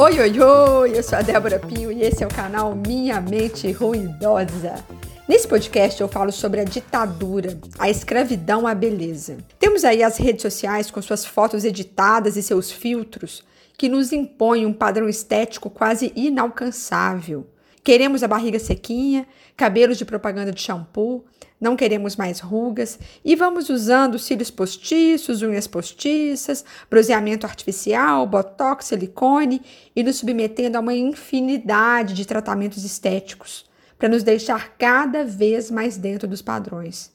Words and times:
Oi, 0.00 0.20
oi, 0.20 0.40
oi! 0.40 0.96
Eu 0.96 1.02
sou 1.02 1.18
a 1.18 1.22
Débora 1.22 1.58
Pinho 1.58 1.90
e 1.90 2.04
esse 2.04 2.22
é 2.22 2.26
o 2.26 2.30
canal 2.30 2.72
Minha 2.72 3.20
Mente 3.20 3.72
Ruidosa. 3.72 4.76
Nesse 5.28 5.48
podcast 5.48 6.00
eu 6.00 6.06
falo 6.06 6.30
sobre 6.30 6.60
a 6.60 6.64
ditadura, 6.64 7.58
a 7.76 7.90
escravidão 7.90 8.64
à 8.64 8.76
beleza. 8.76 9.38
Temos 9.58 9.84
aí 9.84 10.04
as 10.04 10.16
redes 10.16 10.42
sociais 10.42 10.88
com 10.88 11.02
suas 11.02 11.26
fotos 11.26 11.64
editadas 11.64 12.36
e 12.36 12.44
seus 12.44 12.70
filtros 12.70 13.42
que 13.76 13.88
nos 13.88 14.12
impõem 14.12 14.64
um 14.64 14.72
padrão 14.72 15.08
estético 15.08 15.68
quase 15.68 16.12
inalcançável. 16.14 17.44
Queremos 17.88 18.22
a 18.22 18.28
barriga 18.28 18.58
sequinha, 18.58 19.26
cabelos 19.56 19.96
de 19.96 20.04
propaganda 20.04 20.52
de 20.52 20.60
shampoo, 20.60 21.24
não 21.58 21.74
queremos 21.74 22.16
mais 22.16 22.38
rugas 22.38 22.98
e 23.24 23.34
vamos 23.34 23.70
usando 23.70 24.18
cílios 24.18 24.50
postiços, 24.50 25.40
unhas 25.40 25.66
postiças, 25.66 26.66
bronzeamento 26.90 27.46
artificial, 27.46 28.26
botox, 28.26 28.84
silicone 28.84 29.62
e 29.96 30.02
nos 30.02 30.16
submetendo 30.16 30.76
a 30.76 30.80
uma 30.80 30.94
infinidade 30.94 32.12
de 32.12 32.26
tratamentos 32.26 32.84
estéticos 32.84 33.64
para 33.98 34.10
nos 34.10 34.22
deixar 34.22 34.76
cada 34.76 35.24
vez 35.24 35.70
mais 35.70 35.96
dentro 35.96 36.28
dos 36.28 36.42
padrões. 36.42 37.10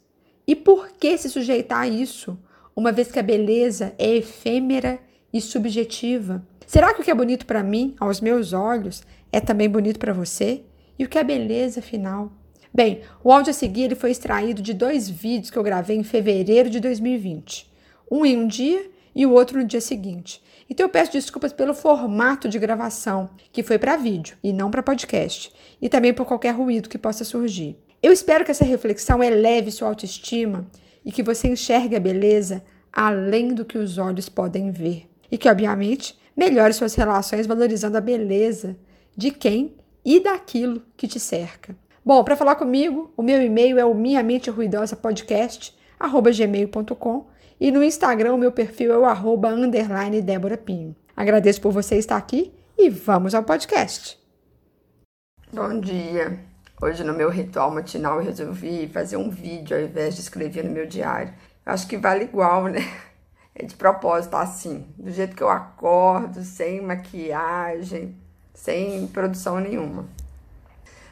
E 0.47 0.55
por 0.55 0.89
que 0.93 1.15
se 1.19 1.29
sujeitar 1.29 1.81
a 1.81 1.87
isso, 1.87 2.35
uma 2.75 2.91
vez 2.91 3.11
que 3.11 3.19
a 3.19 3.21
beleza 3.21 3.93
é 3.99 4.15
efêmera 4.15 4.97
e 5.31 5.39
subjetiva? 5.39 6.43
Será 6.65 6.93
que 6.93 7.01
o 7.01 7.03
que 7.03 7.11
é 7.11 7.15
bonito 7.15 7.45
para 7.45 7.63
mim, 7.63 7.95
aos 7.99 8.21
meus 8.21 8.53
olhos, 8.53 9.03
é 9.31 9.39
também 9.39 9.69
bonito 9.69 9.99
para 9.99 10.13
você? 10.13 10.63
E 10.97 11.03
o 11.05 11.09
que 11.09 11.17
é 11.17 11.23
beleza, 11.23 11.79
afinal? 11.79 12.31
Bem, 12.73 13.01
o 13.23 13.31
áudio 13.31 13.51
a 13.51 13.53
seguir 13.53 13.83
ele 13.83 13.95
foi 13.95 14.11
extraído 14.11 14.61
de 14.61 14.73
dois 14.73 15.09
vídeos 15.09 15.51
que 15.51 15.57
eu 15.57 15.63
gravei 15.63 15.95
em 15.95 16.03
fevereiro 16.03 16.69
de 16.69 16.79
2020. 16.79 17.71
Um 18.09 18.25
em 18.25 18.37
um 18.37 18.47
dia 18.47 18.89
e 19.15 19.25
o 19.25 19.31
outro 19.31 19.59
no 19.59 19.65
dia 19.65 19.81
seguinte. 19.81 20.41
Então 20.69 20.85
eu 20.85 20.89
peço 20.89 21.11
desculpas 21.11 21.53
pelo 21.53 21.73
formato 21.73 22.49
de 22.49 22.57
gravação, 22.57 23.29
que 23.51 23.61
foi 23.61 23.77
para 23.77 23.95
vídeo 23.95 24.37
e 24.43 24.51
não 24.51 24.71
para 24.71 24.81
podcast, 24.81 25.51
e 25.81 25.87
também 25.87 26.13
por 26.13 26.25
qualquer 26.25 26.51
ruído 26.51 26.89
que 26.89 26.97
possa 26.97 27.23
surgir. 27.23 27.77
Eu 28.01 28.11
espero 28.11 28.43
que 28.43 28.51
essa 28.51 28.65
reflexão 28.65 29.23
eleve 29.23 29.71
sua 29.71 29.87
autoestima 29.89 30.65
e 31.05 31.11
que 31.11 31.21
você 31.21 31.47
enxergue 31.47 31.95
a 31.95 31.99
beleza 31.99 32.63
além 32.91 33.53
do 33.53 33.65
que 33.65 33.77
os 33.77 33.97
olhos 33.97 34.29
podem 34.29 34.71
ver. 34.71 35.07
E 35.31 35.37
que, 35.37 35.49
obviamente, 35.49 36.17
melhore 36.35 36.73
suas 36.73 36.95
relações 36.95 37.47
valorizando 37.47 37.97
a 37.97 38.01
beleza 38.01 38.75
de 39.15 39.31
quem 39.31 39.75
e 40.03 40.19
daquilo 40.19 40.81
que 40.97 41.07
te 41.07 41.19
cerca. 41.19 41.75
Bom, 42.05 42.23
para 42.23 42.35
falar 42.35 42.55
comigo, 42.55 43.13
o 43.15 43.23
meu 43.23 43.41
e-mail 43.41 43.79
é 43.79 43.85
o 43.85 43.93
minha 43.93 44.21
mente 44.21 44.49
ruidosa 44.49 44.95
podcast 44.95 45.75
gmail.com 45.99 47.27
e 47.59 47.71
no 47.71 47.83
Instagram 47.83 48.33
o 48.33 48.37
meu 48.37 48.51
perfil 48.51 48.91
é 48.91 48.97
o 48.97 49.05
arroba 49.05 49.49
underline 49.49 50.21
Débora 50.21 50.57
Pinho. 50.57 50.95
Agradeço 51.15 51.61
por 51.61 51.71
você 51.71 51.95
estar 51.95 52.17
aqui 52.17 52.53
e 52.77 52.89
vamos 52.89 53.33
ao 53.33 53.43
podcast. 53.43 54.19
Bom 55.53 55.79
dia! 55.79 56.39
Hoje 56.81 57.03
no 57.03 57.13
meu 57.13 57.29
ritual 57.29 57.71
matinal 57.71 58.17
eu 58.17 58.25
resolvi 58.25 58.89
fazer 58.89 59.15
um 59.15 59.29
vídeo 59.29 59.77
ao 59.77 59.83
invés 59.83 60.15
de 60.15 60.21
escrever 60.21 60.65
no 60.65 60.71
meu 60.71 60.85
diário. 60.85 61.33
Acho 61.65 61.87
que 61.87 61.95
vale 61.95 62.25
igual, 62.25 62.65
né? 62.67 62.81
É 63.55 63.65
de 63.65 63.75
propósito 63.75 64.35
assim, 64.35 64.87
do 64.97 65.11
jeito 65.11 65.35
que 65.35 65.43
eu 65.43 65.49
acordo, 65.49 66.43
sem 66.43 66.81
maquiagem, 66.81 68.15
sem 68.53 69.05
produção 69.07 69.59
nenhuma. 69.59 70.05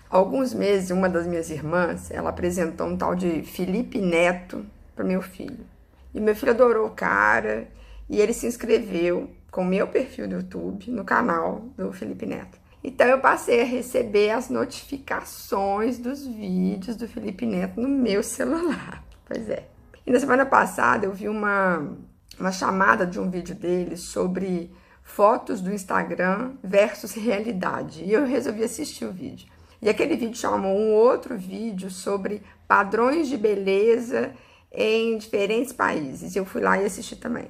Há 0.09 0.17
alguns 0.17 0.53
meses, 0.53 0.89
uma 0.89 1.08
das 1.08 1.25
minhas 1.25 1.50
irmãs, 1.50 2.12
ela 2.12 2.31
apresentou 2.31 2.88
um 2.88 2.97
tal 2.97 3.16
de 3.16 3.44
Felipe 3.44 4.02
Neto 4.02 4.66
para 4.95 5.06
meu 5.06 5.22
filho. 5.22 5.66
E 6.14 6.19
meu 6.19 6.36
filho 6.36 6.52
adorou 6.52 6.88
o 6.88 6.92
cara 6.92 7.67
e 8.09 8.19
ele 8.19 8.34
se 8.34 8.45
inscreveu 8.45 9.30
com 9.50 9.64
meu 9.64 9.88
perfil 9.88 10.28
no 10.28 10.36
YouTube, 10.36 10.92
no 10.92 11.06
canal 11.06 11.62
do 11.78 11.94
Felipe 11.94 12.25
Neto. 12.25 12.59
Então 12.84 13.08
eu 13.08 13.19
passei 13.19 13.62
a 13.62 13.66
receber 13.66 14.31
as 14.31 14.50
notificações 14.50 16.00
dos 16.00 16.25
vídeos 16.25 16.96
do 16.96 17.07
Felipe 17.07 17.46
Neto 17.46 17.80
no 17.80 17.88
meu 17.88 18.24
celular. 18.24 19.03
Pois 19.25 19.50
é. 19.50 19.68
E 20.06 20.12
na 20.12 20.19
semana 20.19 20.46
passada 20.46 21.06
eu 21.06 21.13
vi 21.13 21.30
uma, 21.30 21.96
uma 22.41 22.52
chamada 22.52 23.06
de 23.06 23.19
um 23.19 23.29
vídeo 23.29 23.53
dele 23.53 23.96
sobre 23.96 24.72
fotos 25.03 25.62
do 25.62 25.72
Instagram 25.72 26.53
versus 26.63 27.13
realidade. 27.13 28.03
E 28.03 28.12
eu 28.12 28.25
resolvi 28.25 28.63
assistir 28.63 29.06
o 29.06 29.12
vídeo. 29.12 29.47
E 29.79 29.88
aquele 29.88 30.16
vídeo 30.16 30.35
chamou 30.35 30.75
um 30.75 30.91
outro 30.91 31.38
vídeo 31.38 31.91
sobre 31.91 32.41
padrões 32.68 33.28
de 33.28 33.38
beleza 33.38 34.34
em 34.72 35.18
diferentes 35.19 35.72
países. 35.72 36.35
Eu 36.35 36.44
fui 36.44 36.62
lá 36.62 36.81
e 36.81 36.85
assisti 36.85 37.16
também. 37.16 37.46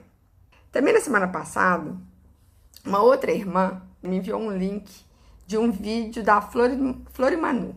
Também 0.72 0.94
na 0.94 1.00
semana 1.00 1.28
passada, 1.28 1.96
uma 2.85 3.01
outra 3.01 3.31
irmã 3.31 3.81
me 4.03 4.18
enviou 4.18 4.41
um 4.41 4.51
link 4.51 4.91
de 5.47 5.57
um 5.57 5.72
vídeo 5.72 6.22
da 6.22 6.41
Florimanu. 6.41 7.75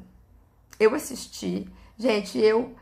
Eu 0.81 0.95
assisti. 0.95 1.69
Gente, 1.97 2.39
eu 2.39 2.75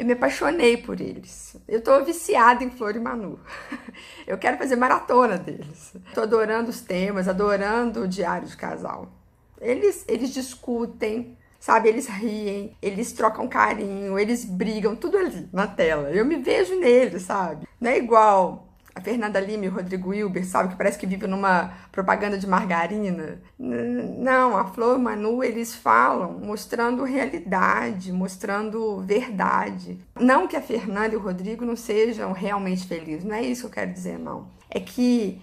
eu 0.00 0.06
me 0.06 0.14
apaixonei 0.14 0.78
por 0.78 0.98
eles. 0.98 1.54
Eu 1.68 1.82
tô 1.82 2.02
viciada 2.02 2.64
em 2.64 2.70
Flor 2.70 2.96
e 2.96 2.98
Manu. 2.98 3.38
Eu 4.26 4.38
quero 4.38 4.56
fazer 4.56 4.74
maratona 4.74 5.36
deles. 5.36 5.92
Tô 6.14 6.22
adorando 6.22 6.70
os 6.70 6.80
temas, 6.80 7.28
adorando 7.28 8.04
o 8.04 8.08
diário 8.08 8.48
de 8.48 8.56
casal. 8.56 9.12
Eles, 9.60 10.06
eles 10.08 10.30
discutem, 10.30 11.36
sabe? 11.58 11.90
Eles 11.90 12.06
riem, 12.08 12.74
eles 12.80 13.12
trocam 13.12 13.46
carinho, 13.46 14.18
eles 14.18 14.42
brigam, 14.42 14.96
tudo 14.96 15.18
ali 15.18 15.46
na 15.52 15.66
tela. 15.66 16.10
Eu 16.10 16.24
me 16.24 16.36
vejo 16.36 16.80
neles, 16.80 17.24
sabe? 17.24 17.68
Não 17.78 17.90
é 17.90 17.98
igual 17.98 18.69
a 19.00 19.02
Fernanda 19.02 19.40
Lima 19.40 19.64
e 19.64 19.68
o 19.68 19.72
Rodrigo 19.72 20.10
Wilber, 20.10 20.46
sabe? 20.46 20.70
Que 20.70 20.76
parece 20.76 20.98
que 20.98 21.06
vive 21.06 21.26
numa 21.26 21.72
propaganda 21.90 22.38
de 22.38 22.46
margarina. 22.46 23.40
Não, 23.58 24.56
a 24.56 24.66
Flor 24.66 24.98
e 24.98 25.02
Manu, 25.02 25.42
eles 25.42 25.74
falam 25.74 26.38
mostrando 26.38 27.02
realidade, 27.02 28.12
mostrando 28.12 29.00
verdade. 29.00 29.98
Não 30.18 30.46
que 30.46 30.56
a 30.56 30.62
Fernanda 30.62 31.14
e 31.14 31.16
o 31.16 31.20
Rodrigo 31.20 31.64
não 31.64 31.76
sejam 31.76 32.32
realmente 32.32 32.86
felizes, 32.86 33.24
não 33.24 33.34
é 33.34 33.42
isso 33.42 33.62
que 33.62 33.66
eu 33.66 33.70
quero 33.70 33.92
dizer, 33.92 34.18
não. 34.18 34.48
É 34.68 34.78
que, 34.78 35.40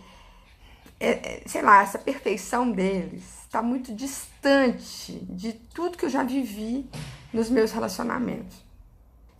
é, 0.99 1.09
é, 1.09 1.43
sei 1.47 1.63
lá, 1.63 1.81
essa 1.81 1.97
perfeição 1.97 2.71
deles 2.71 3.23
está 3.43 3.61
muito 3.61 3.93
distante 3.93 5.13
de 5.29 5.53
tudo 5.53 5.97
que 5.97 6.05
eu 6.05 6.09
já 6.09 6.23
vivi 6.23 6.87
nos 7.33 7.49
meus 7.49 7.71
relacionamentos. 7.71 8.67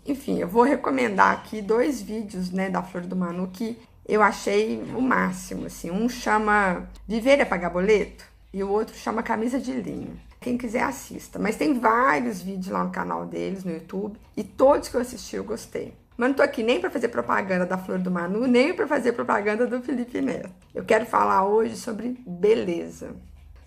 Enfim, 0.07 0.39
eu 0.39 0.47
vou 0.47 0.63
recomendar 0.63 1.33
aqui 1.33 1.61
dois 1.61 2.01
vídeos 2.01 2.49
né, 2.49 2.69
da 2.69 2.81
Flor 2.81 3.05
do 3.05 3.15
Manu 3.15 3.49
que 3.51 3.77
eu 4.07 4.23
achei 4.23 4.81
o 4.95 5.01
máximo. 5.01 5.65
Assim. 5.65 5.91
Um 5.91 6.07
chama 6.07 6.87
Viver 7.07 7.39
é 7.39 7.45
Pagar 7.45 7.69
Boleto 7.69 8.25
e 8.53 8.63
o 8.63 8.69
outro 8.69 8.95
chama 8.95 9.21
Camisa 9.21 9.59
de 9.59 9.73
Linho. 9.73 10.19
Quem 10.39 10.57
quiser 10.57 10.83
assista. 10.83 11.37
Mas 11.37 11.57
tem 11.57 11.79
vários 11.79 12.41
vídeos 12.41 12.67
lá 12.67 12.83
no 12.83 12.91
canal 12.91 13.25
deles, 13.25 13.63
no 13.63 13.71
YouTube, 13.71 14.17
e 14.35 14.43
todos 14.43 14.87
que 14.87 14.95
eu 14.95 15.01
assisti 15.01 15.35
eu 15.35 15.43
gostei. 15.43 15.93
Mas 16.15 16.29
não 16.29 16.35
tô 16.35 16.41
aqui 16.41 16.63
nem 16.63 16.79
para 16.79 16.89
fazer 16.89 17.09
propaganda 17.09 17.65
da 17.65 17.77
Flor 17.77 17.99
do 17.99 18.09
Manu, 18.09 18.47
nem 18.47 18.73
para 18.73 18.87
fazer 18.87 19.13
propaganda 19.13 19.67
do 19.67 19.81
Felipe 19.81 20.19
Neto. 20.19 20.49
Eu 20.73 20.83
quero 20.83 21.05
falar 21.05 21.45
hoje 21.45 21.75
sobre 21.75 22.17
beleza. 22.25 23.15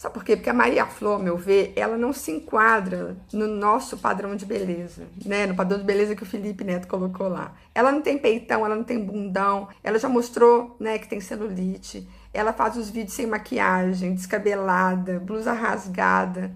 Sabe 0.00 0.15
por 0.15 0.25
quê? 0.25 0.34
Porque 0.34 0.49
a 0.49 0.55
Maria 0.55 0.87
Flor, 0.87 1.22
meu 1.22 1.37
ver, 1.37 1.75
ela 1.77 1.99
não 1.99 2.11
se 2.11 2.31
enquadra 2.31 3.19
no 3.34 3.47
nosso 3.47 3.99
padrão 3.99 4.34
de 4.34 4.47
beleza, 4.47 5.06
né? 5.27 5.44
No 5.44 5.55
padrão 5.55 5.77
de 5.77 5.84
beleza 5.84 6.16
que 6.16 6.22
o 6.22 6.27
Felipe 6.27 6.65
Neto 6.65 6.88
colocou 6.88 7.28
lá. 7.28 7.53
Ela 7.75 7.93
não 7.93 8.00
tem 8.00 8.16
peitão, 8.16 8.65
ela 8.65 8.75
não 8.75 8.83
tem 8.83 8.99
bundão, 8.99 9.69
ela 9.84 9.99
já 9.99 10.09
mostrou, 10.09 10.75
né, 10.81 10.97
que 10.99 11.06
tem 11.06 11.21
celulite. 11.21 12.09
Ela 12.33 12.50
faz 12.50 12.78
os 12.78 12.88
vídeos 12.88 13.12
sem 13.12 13.27
maquiagem, 13.27 14.15
descabelada, 14.15 15.21
blusa 15.21 15.53
rasgada. 15.53 16.50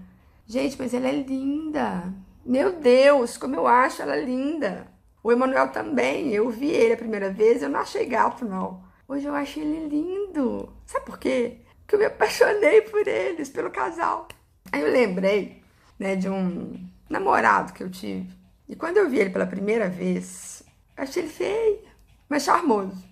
Gente, 0.47 0.75
mas 0.79 0.91
ela 0.91 1.07
é 1.07 1.11
linda. 1.15 2.11
Meu 2.43 2.71
Deus, 2.79 3.37
como 3.37 3.55
eu 3.55 3.67
acho 3.67 4.01
ela 4.01 4.15
linda. 4.15 4.87
O 5.21 5.31
Emanuel 5.31 5.67
também. 5.67 6.33
Eu 6.33 6.49
vi 6.49 6.71
ele 6.71 6.93
a 6.93 6.97
primeira 6.97 7.29
vez, 7.29 7.61
eu 7.61 7.69
não 7.69 7.81
achei 7.81 8.07
gato, 8.07 8.43
não. 8.43 8.81
Hoje 9.07 9.27
eu 9.27 9.35
achei 9.35 9.61
ele 9.61 9.87
lindo. 9.87 10.67
Sabe 10.87 11.05
por 11.05 11.19
quê? 11.19 11.59
Que 11.87 11.95
eu 11.95 11.99
me 11.99 12.05
apaixonei 12.05 12.81
por 12.81 13.07
eles, 13.07 13.49
pelo 13.49 13.69
casal. 13.69 14.27
Aí 14.71 14.81
eu 14.81 14.91
lembrei, 14.91 15.63
né, 15.99 16.15
de 16.15 16.29
um 16.29 16.87
namorado 17.09 17.73
que 17.73 17.83
eu 17.83 17.89
tive. 17.89 18.29
E 18.67 18.75
quando 18.75 18.97
eu 18.97 19.09
vi 19.09 19.19
ele 19.19 19.29
pela 19.29 19.45
primeira 19.45 19.87
vez, 19.87 20.63
achei 20.97 21.23
ele 21.23 21.31
feio, 21.31 21.79
mas 22.27 22.43
charmoso. 22.43 23.03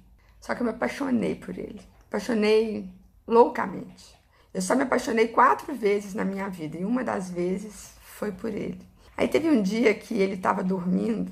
Só 0.42 0.56
que 0.56 0.62
eu 0.62 0.66
me 0.66 0.72
apaixonei 0.72 1.36
por 1.36 1.58
ele. 1.58 1.82
Apaixonei 2.08 2.90
loucamente. 3.28 4.14
Eu 4.54 4.62
só 4.62 4.76
me 4.76 4.84
apaixonei 4.84 5.28
quatro 5.28 5.74
vezes 5.74 6.14
na 6.14 6.26
minha 6.26 6.50
vida 6.50 6.78
e 6.78 6.86
uma 6.86 7.04
das 7.04 7.30
vezes 7.30 7.92
foi 8.02 8.32
por 8.32 8.52
ele. 8.52 8.82
Aí 9.16 9.28
teve 9.28 9.50
um 9.50 9.62
dia 9.62 9.94
que 9.94 10.16
ele 10.16 10.34
estava 10.34 10.64
dormindo, 10.64 11.32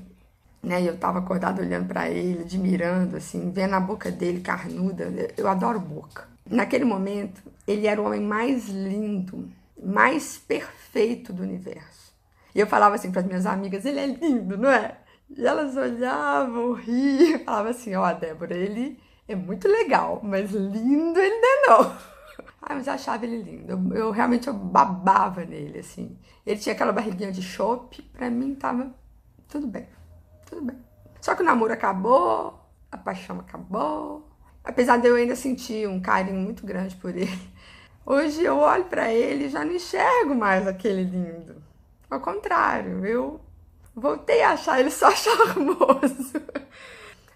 né? 0.62 0.80
E 0.80 0.86
eu 0.86 0.94
estava 0.94 1.18
acordada 1.18 1.60
olhando 1.60 1.88
para 1.88 2.08
ele, 2.08 2.42
admirando, 2.42 3.16
assim, 3.16 3.50
vendo 3.50 3.74
a 3.74 3.80
boca 3.80 4.10
dele 4.10 4.40
carnuda. 4.40 5.12
Eu 5.36 5.48
adoro 5.48 5.78
boca. 5.80 6.31
Naquele 6.52 6.84
momento, 6.84 7.42
ele 7.66 7.86
era 7.86 8.00
o 8.00 8.04
homem 8.04 8.20
mais 8.20 8.68
lindo, 8.68 9.50
mais 9.82 10.36
perfeito 10.36 11.32
do 11.32 11.42
universo. 11.42 12.12
E 12.54 12.60
eu 12.60 12.66
falava 12.66 12.94
assim 12.94 13.10
para 13.10 13.22
as 13.22 13.26
minhas 13.26 13.46
amigas: 13.46 13.86
ele 13.86 13.98
é 13.98 14.06
lindo, 14.06 14.58
não 14.58 14.70
é? 14.70 14.98
E 15.30 15.46
elas 15.46 15.76
olhavam, 15.76 16.74
riam, 16.74 17.38
falavam 17.40 17.70
assim: 17.70 17.94
ó, 17.94 18.08
oh, 18.08 18.14
Débora, 18.14 18.54
ele 18.54 19.00
é 19.26 19.34
muito 19.34 19.66
legal, 19.66 20.20
mas 20.22 20.50
lindo 20.50 21.18
ele 21.18 21.40
não 21.40 21.48
é 21.48 21.66
não. 21.66 21.96
Ah, 22.64 22.76
mas 22.76 22.86
eu 22.86 22.92
achava 22.92 23.26
ele 23.26 23.42
lindo. 23.42 23.72
Eu, 23.72 23.96
eu 23.96 24.10
realmente 24.12 24.46
eu 24.46 24.54
babava 24.54 25.44
nele, 25.44 25.80
assim. 25.80 26.16
Ele 26.46 26.60
tinha 26.60 26.72
aquela 26.72 26.92
barriguinha 26.92 27.32
de 27.32 27.42
chope, 27.42 28.02
pra 28.12 28.30
mim 28.30 28.54
tava 28.54 28.94
tudo 29.48 29.66
bem. 29.66 29.88
Tudo 30.46 30.62
bem. 30.62 30.76
Só 31.20 31.34
que 31.34 31.42
o 31.42 31.44
namoro 31.44 31.72
acabou, 31.72 32.60
a 32.90 32.96
paixão 32.96 33.40
acabou. 33.40 34.31
Apesar 34.64 34.98
de 34.98 35.08
eu 35.08 35.16
ainda 35.16 35.34
sentir 35.34 35.88
um 35.88 36.00
carinho 36.00 36.40
muito 36.40 36.64
grande 36.64 36.94
por 36.96 37.16
ele. 37.16 37.52
Hoje 38.04 38.42
eu 38.42 38.56
olho 38.58 38.84
para 38.84 39.12
ele 39.12 39.46
e 39.46 39.48
já 39.48 39.64
não 39.64 39.74
enxergo 39.74 40.34
mais 40.34 40.66
aquele 40.66 41.04
lindo. 41.04 41.56
Ao 42.10 42.20
contrário, 42.20 43.04
eu 43.06 43.40
voltei 43.94 44.42
a 44.42 44.52
achar 44.52 44.80
ele 44.80 44.90
só 44.90 45.10
charmoso. 45.14 46.42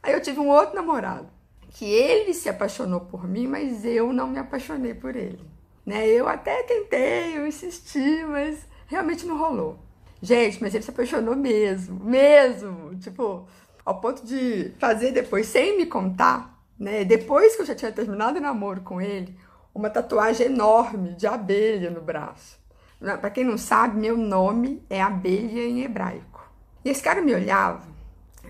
Aí 0.03 0.13
eu 0.13 0.21
tive 0.21 0.41
um 0.41 0.49
outro 0.49 0.75
namorado 0.75 1.29
que 1.71 1.85
ele 1.85 2.33
se 2.33 2.49
apaixonou 2.49 3.01
por 3.01 3.29
mim, 3.29 3.47
mas 3.47 3.85
eu 3.85 4.13
não 4.13 4.29
me 4.29 4.39
apaixonei 4.39 4.95
por 4.95 5.15
ele. 5.15 5.45
Né? 5.85 6.07
Eu 6.09 6.27
até 6.27 6.63
tentei, 6.63 7.37
eu 7.37 7.47
insisti, 7.47 8.25
mas 8.25 8.67
realmente 8.87 9.27
não 9.27 9.37
rolou. 9.37 9.79
Gente, 10.23 10.61
mas 10.63 10.75
ele 10.75 10.83
se 10.83 10.91
apaixonou 10.91 11.37
mesmo, 11.37 12.03
mesmo. 12.03 12.97
Tipo, 12.97 13.47
ao 13.85 14.01
ponto 14.01 14.25
de 14.25 14.73
fazer 14.79 15.13
depois, 15.13 15.47
sem 15.47 15.77
me 15.77 15.87
contar, 15.87 16.56
né? 16.79 17.05
Depois 17.05 17.57
que 17.57 17.63
eu 17.63 17.67
já 17.67 17.75
tinha 17.75 17.93
terminado 17.93 18.39
o 18.39 18.43
namoro 18.43 18.81
com 18.83 19.01
ele, 19.01 19.37
uma 19.75 19.91
tatuagem 19.91 20.47
enorme 20.47 21.15
de 21.15 21.27
abelha 21.27 21.91
no 21.91 22.01
braço. 22.01 22.59
Para 22.99 23.31
quem 23.31 23.45
não 23.45 23.59
sabe, 23.59 23.99
meu 23.99 24.17
nome 24.17 24.83
é 24.89 25.03
abelha 25.03 25.67
em 25.67 25.83
hebraico. 25.83 26.51
E 26.85 26.89
esse 26.89 27.03
cara 27.03 27.21
me 27.21 27.35
olhava 27.35 27.87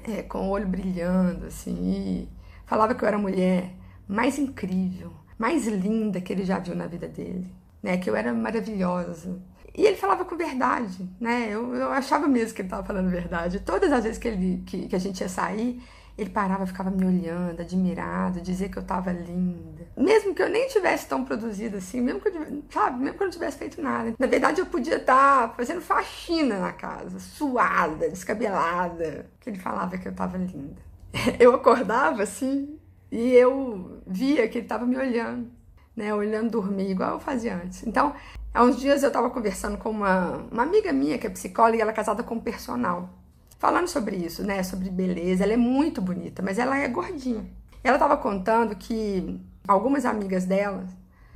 é, 0.05 0.23
com 0.23 0.49
o 0.49 0.50
olho 0.50 0.69
brilhando, 0.69 1.46
assim, 1.46 2.28
falava 2.64 2.94
que 2.94 3.02
eu 3.02 3.08
era 3.08 3.17
a 3.17 3.20
mulher 3.20 3.73
mais 4.06 4.38
incrível, 4.38 5.12
mais 5.37 5.67
linda 5.67 6.20
que 6.20 6.32
ele 6.32 6.44
já 6.44 6.58
viu 6.58 6.76
na 6.76 6.87
vida 6.87 7.08
dele, 7.08 7.50
né? 7.82 7.96
Que 7.96 8.08
eu 8.08 8.14
era 8.14 8.32
maravilhosa. 8.32 9.40
E 9.76 9.84
ele 9.84 9.96
falava 9.96 10.25
com 10.25 10.37
verdade, 10.37 11.08
né? 11.20 11.49
Eu, 11.50 11.75
eu 11.75 11.90
achava 11.90 12.26
mesmo 12.26 12.55
que 12.55 12.62
ele 12.62 12.69
estava 12.69 12.87
falando 12.87 13.11
verdade. 13.11 13.61
Todas 13.61 13.93
as 13.93 14.05
vezes 14.05 14.19
que, 14.19 14.28
ele, 14.28 14.62
que, 14.64 14.88
que 14.88 14.96
a 14.96 14.99
gente 14.99 15.20
ia 15.20 15.28
sair, 15.28 15.82
ele 16.16 16.30
parava, 16.30 16.66
ficava 16.66 16.90
me 16.90 17.04
olhando, 17.04 17.60
admirado, 17.60 18.40
dizia 18.40 18.68
que 18.68 18.78
eu 18.78 18.82
estava 18.82 19.12
linda. 19.12 19.86
Mesmo 19.96 20.34
que 20.34 20.42
eu 20.42 20.48
nem 20.48 20.66
tivesse 20.68 21.06
tão 21.06 21.24
produzida 21.24 21.76
assim, 21.76 22.00
mesmo 22.00 22.20
que 22.20 22.28
eu, 22.28 22.62
sabe, 22.70 23.00
mesmo 23.00 23.18
que 23.18 23.22
eu 23.22 23.26
não 23.26 23.32
tivesse 23.32 23.58
feito 23.58 23.82
nada. 23.82 24.14
Na 24.18 24.26
verdade, 24.26 24.60
eu 24.60 24.66
podia 24.66 24.96
estar 24.96 25.48
tá 25.48 25.54
fazendo 25.54 25.82
faxina 25.82 26.58
na 26.58 26.72
casa, 26.72 27.18
suada, 27.18 28.08
descabelada, 28.08 29.26
que 29.40 29.50
ele 29.50 29.58
falava 29.58 29.98
que 29.98 30.08
eu 30.08 30.12
estava 30.12 30.38
linda. 30.38 30.80
eu 31.38 31.54
acordava 31.54 32.22
assim 32.22 32.78
e 33.10 33.32
eu 33.32 34.00
via 34.06 34.48
que 34.48 34.58
ele 34.58 34.64
estava 34.64 34.86
me 34.86 34.96
olhando, 34.96 35.50
né? 35.94 36.14
Olhando 36.14 36.50
dormir, 36.50 36.90
igual 36.90 37.12
eu 37.12 37.20
fazia 37.20 37.56
antes. 37.56 37.86
Então, 37.86 38.14
há 38.54 38.64
uns 38.64 38.78
dias 38.78 39.02
eu 39.02 39.08
estava 39.08 39.28
conversando 39.28 39.76
com 39.76 39.90
uma, 39.90 40.46
uma 40.50 40.62
amiga 40.62 40.92
minha 40.94 41.18
que 41.18 41.26
é 41.26 41.30
psicóloga 41.30 41.76
e 41.76 41.80
ela 41.80 41.90
é 41.90 41.94
casada 41.94 42.22
com 42.22 42.36
um 42.36 42.40
personal. 42.40 43.10
Falando 43.58 43.88
sobre 43.88 44.16
isso, 44.16 44.42
né? 44.42 44.62
Sobre 44.62 44.90
beleza. 44.90 45.44
Ela 45.44 45.54
é 45.54 45.56
muito 45.56 46.00
bonita, 46.00 46.42
mas 46.42 46.58
ela 46.58 46.76
é 46.76 46.88
gordinha. 46.88 47.44
Ela 47.82 47.96
estava 47.96 48.16
contando 48.16 48.76
que 48.76 49.40
algumas 49.66 50.04
amigas 50.04 50.44
dela 50.44 50.86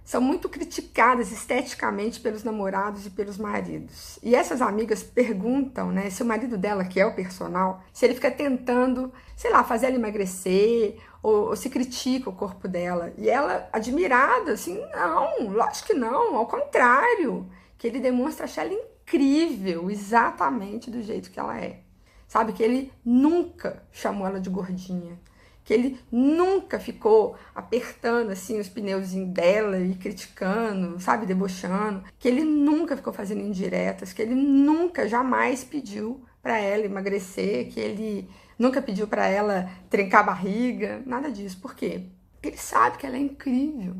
são 0.04 0.20
muito 0.20 0.48
criticadas 0.48 1.30
esteticamente 1.30 2.18
pelos 2.20 2.42
namorados 2.42 3.06
e 3.06 3.10
pelos 3.10 3.38
maridos. 3.38 4.18
E 4.22 4.34
essas 4.34 4.60
amigas 4.60 5.04
perguntam, 5.04 5.92
né, 5.92 6.10
se 6.10 6.22
o 6.22 6.26
marido 6.26 6.58
dela, 6.58 6.84
que 6.84 6.98
é 6.98 7.06
o 7.06 7.14
personal, 7.14 7.84
se 7.92 8.06
ele 8.06 8.14
fica 8.14 8.30
tentando, 8.30 9.12
sei 9.36 9.52
lá, 9.52 9.62
fazer 9.62 9.86
ela 9.86 9.94
emagrecer 9.94 10.98
ou, 11.22 11.50
ou 11.50 11.56
se 11.56 11.70
critica 11.70 12.28
o 12.28 12.34
corpo 12.34 12.66
dela. 12.66 13.12
E 13.16 13.30
ela, 13.30 13.68
admirada, 13.72 14.52
assim, 14.52 14.80
não, 14.92 15.48
lógico 15.52 15.88
que 15.88 15.94
não, 15.94 16.34
ao 16.34 16.46
contrário, 16.46 17.48
que 17.78 17.86
ele 17.86 18.00
demonstra 18.00 18.46
achar 18.46 18.66
ela 18.66 18.74
incrível, 18.74 19.88
exatamente 19.90 20.90
do 20.90 21.02
jeito 21.02 21.30
que 21.30 21.38
ela 21.38 21.56
é. 21.56 21.82
Sabe 22.30 22.52
que 22.52 22.62
ele 22.62 22.92
nunca 23.04 23.82
chamou 23.90 24.24
ela 24.24 24.38
de 24.38 24.48
gordinha 24.48 25.18
que 25.64 25.74
ele 25.74 26.00
nunca 26.10 26.80
ficou 26.80 27.36
apertando 27.54 28.30
assim 28.30 28.58
os 28.58 28.68
pneus 28.68 29.12
dela 29.32 29.78
e 29.78 29.94
criticando, 29.94 30.98
sabe, 30.98 31.26
debochando, 31.26 32.02
que 32.18 32.26
ele 32.26 32.42
nunca 32.42 32.96
ficou 32.96 33.12
fazendo 33.12 33.40
indiretas, 33.40 34.12
que 34.12 34.22
ele 34.22 34.34
nunca 34.34 35.08
jamais 35.08 35.62
pediu 35.62 36.24
para 36.42 36.58
ela 36.58 36.86
emagrecer, 36.86 37.68
que 37.68 37.78
ele 37.78 38.28
nunca 38.58 38.80
pediu 38.80 39.06
para 39.06 39.26
ela 39.28 39.70
trincar 39.88 40.20
a 40.20 40.24
barriga, 40.24 41.02
nada 41.06 41.30
disso. 41.30 41.60
Por 41.60 41.74
quê? 41.74 42.06
Porque 42.32 42.48
ele 42.48 42.58
sabe 42.58 42.98
que 42.98 43.06
ela 43.06 43.16
é 43.16 43.20
incrível, 43.20 43.96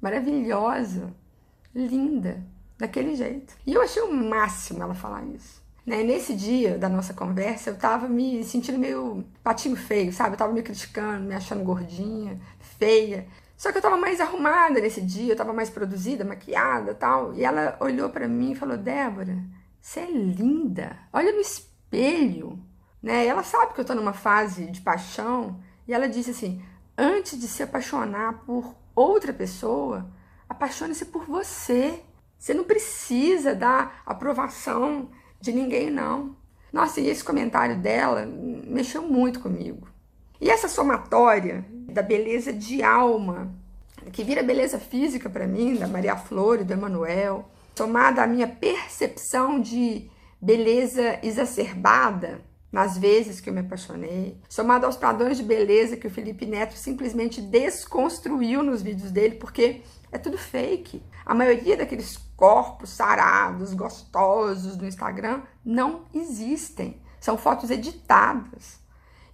maravilhosa, 0.00 1.14
linda, 1.74 2.44
daquele 2.78 3.14
jeito. 3.14 3.54
E 3.66 3.74
eu 3.74 3.82
achei 3.82 4.02
o 4.02 4.12
máximo 4.12 4.82
ela 4.82 4.94
falar 4.94 5.24
isso. 5.26 5.63
Né? 5.86 6.02
Nesse 6.02 6.34
dia 6.34 6.78
da 6.78 6.88
nossa 6.88 7.12
conversa, 7.12 7.70
eu 7.70 7.76
tava 7.76 8.08
me 8.08 8.42
sentindo 8.42 8.78
meio 8.78 9.24
patinho 9.42 9.76
feio, 9.76 10.12
sabe? 10.12 10.34
Eu 10.34 10.38
tava 10.38 10.52
me 10.52 10.62
criticando, 10.62 11.26
me 11.26 11.34
achando 11.34 11.62
gordinha, 11.62 12.40
feia. 12.78 13.26
Só 13.56 13.70
que 13.70 13.78
eu 13.78 13.82
tava 13.82 13.96
mais 13.96 14.20
arrumada 14.20 14.80
nesse 14.80 15.00
dia, 15.00 15.32
eu 15.32 15.36
tava 15.36 15.52
mais 15.52 15.70
produzida, 15.70 16.24
maquiada 16.24 16.94
tal. 16.94 17.34
E 17.34 17.44
ela 17.44 17.76
olhou 17.80 18.08
para 18.08 18.26
mim 18.26 18.52
e 18.52 18.56
falou: 18.56 18.76
Débora, 18.76 19.38
você 19.80 20.00
é 20.00 20.10
linda. 20.10 20.98
Olha 21.12 21.32
no 21.32 21.40
espelho. 21.40 22.58
Né? 23.02 23.26
Ela 23.26 23.42
sabe 23.42 23.74
que 23.74 23.80
eu 23.80 23.84
tô 23.84 23.94
numa 23.94 24.14
fase 24.14 24.66
de 24.70 24.80
paixão. 24.80 25.60
E 25.86 25.92
ela 25.92 26.08
disse 26.08 26.30
assim: 26.30 26.62
antes 26.96 27.38
de 27.38 27.46
se 27.46 27.62
apaixonar 27.62 28.44
por 28.46 28.74
outra 28.94 29.32
pessoa, 29.32 30.10
apaixone-se 30.48 31.06
por 31.06 31.26
você. 31.26 32.00
Você 32.38 32.54
não 32.54 32.64
precisa 32.64 33.54
dar 33.54 34.02
aprovação 34.06 35.10
de 35.44 35.52
ninguém, 35.52 35.90
não. 35.90 36.34
Nossa, 36.72 37.00
e 37.00 37.08
esse 37.08 37.22
comentário 37.22 37.76
dela 37.76 38.26
mexeu 38.26 39.02
muito 39.02 39.40
comigo. 39.40 39.86
E 40.40 40.50
essa 40.50 40.68
somatória 40.68 41.64
da 41.70 42.02
beleza 42.02 42.52
de 42.52 42.82
alma, 42.82 43.54
que 44.10 44.24
vira 44.24 44.42
beleza 44.42 44.78
física 44.78 45.28
para 45.28 45.46
mim, 45.46 45.76
da 45.76 45.86
Maria 45.86 46.16
Flor 46.16 46.60
e 46.60 46.64
do 46.64 46.72
Emanuel, 46.72 47.48
somada 47.76 48.22
à 48.22 48.26
minha 48.26 48.48
percepção 48.48 49.60
de 49.60 50.10
beleza 50.40 51.18
exacerbada 51.22 52.40
nas 52.72 52.98
vezes 52.98 53.40
que 53.40 53.48
eu 53.48 53.54
me 53.54 53.60
apaixonei, 53.60 54.36
somada 54.48 54.86
aos 54.86 54.96
padrões 54.96 55.36
de 55.36 55.44
beleza 55.44 55.96
que 55.96 56.08
o 56.08 56.10
Felipe 56.10 56.44
Neto 56.44 56.74
simplesmente 56.74 57.40
desconstruiu 57.40 58.62
nos 58.62 58.82
vídeos 58.82 59.12
dele, 59.12 59.36
porque 59.36 59.82
é 60.14 60.18
tudo 60.18 60.38
fake. 60.38 61.02
A 61.26 61.34
maioria 61.34 61.76
daqueles 61.76 62.16
corpos 62.36 62.90
sarados, 62.90 63.74
gostosos 63.74 64.76
do 64.76 64.86
Instagram 64.86 65.42
não 65.64 66.04
existem. 66.14 67.02
São 67.20 67.36
fotos 67.36 67.68
editadas. 67.68 68.78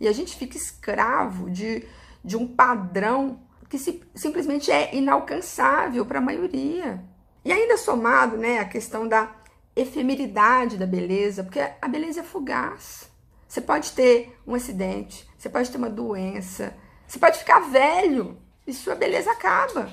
E 0.01 0.09
a 0.09 0.13
gente 0.13 0.35
fica 0.35 0.57
escravo 0.57 1.51
de, 1.51 1.87
de 2.25 2.35
um 2.35 2.47
padrão 2.47 3.43
que 3.69 3.79
se, 3.79 4.03
simplesmente 4.15 4.73
é 4.73 4.95
inalcançável 4.97 6.07
para 6.07 6.19
a 6.19 6.23
maioria. 6.23 7.05
E 7.45 7.53
ainda 7.53 7.77
somado 7.77 8.39
né, 8.39 8.59
a 8.59 8.65
questão 8.65 9.07
da 9.07 9.31
efemeridade 9.77 10.79
da 10.79 10.87
beleza, 10.87 11.45
porque 11.45 11.61
a 11.61 11.89
beleza 11.89 12.21
é 12.21 12.25
fugaz. 12.25 13.11
Você 13.47 13.61
pode 13.61 13.93
ter 13.93 14.41
um 14.47 14.55
acidente, 14.55 15.29
você 15.37 15.51
pode 15.51 15.71
ter 15.71 15.77
uma 15.77 15.91
doença, 15.91 16.75
você 17.07 17.19
pode 17.19 17.39
ficar 17.39 17.61
velho 17.61 18.39
e 18.67 18.73
sua 18.73 18.95
beleza 18.95 19.31
acaba. 19.31 19.93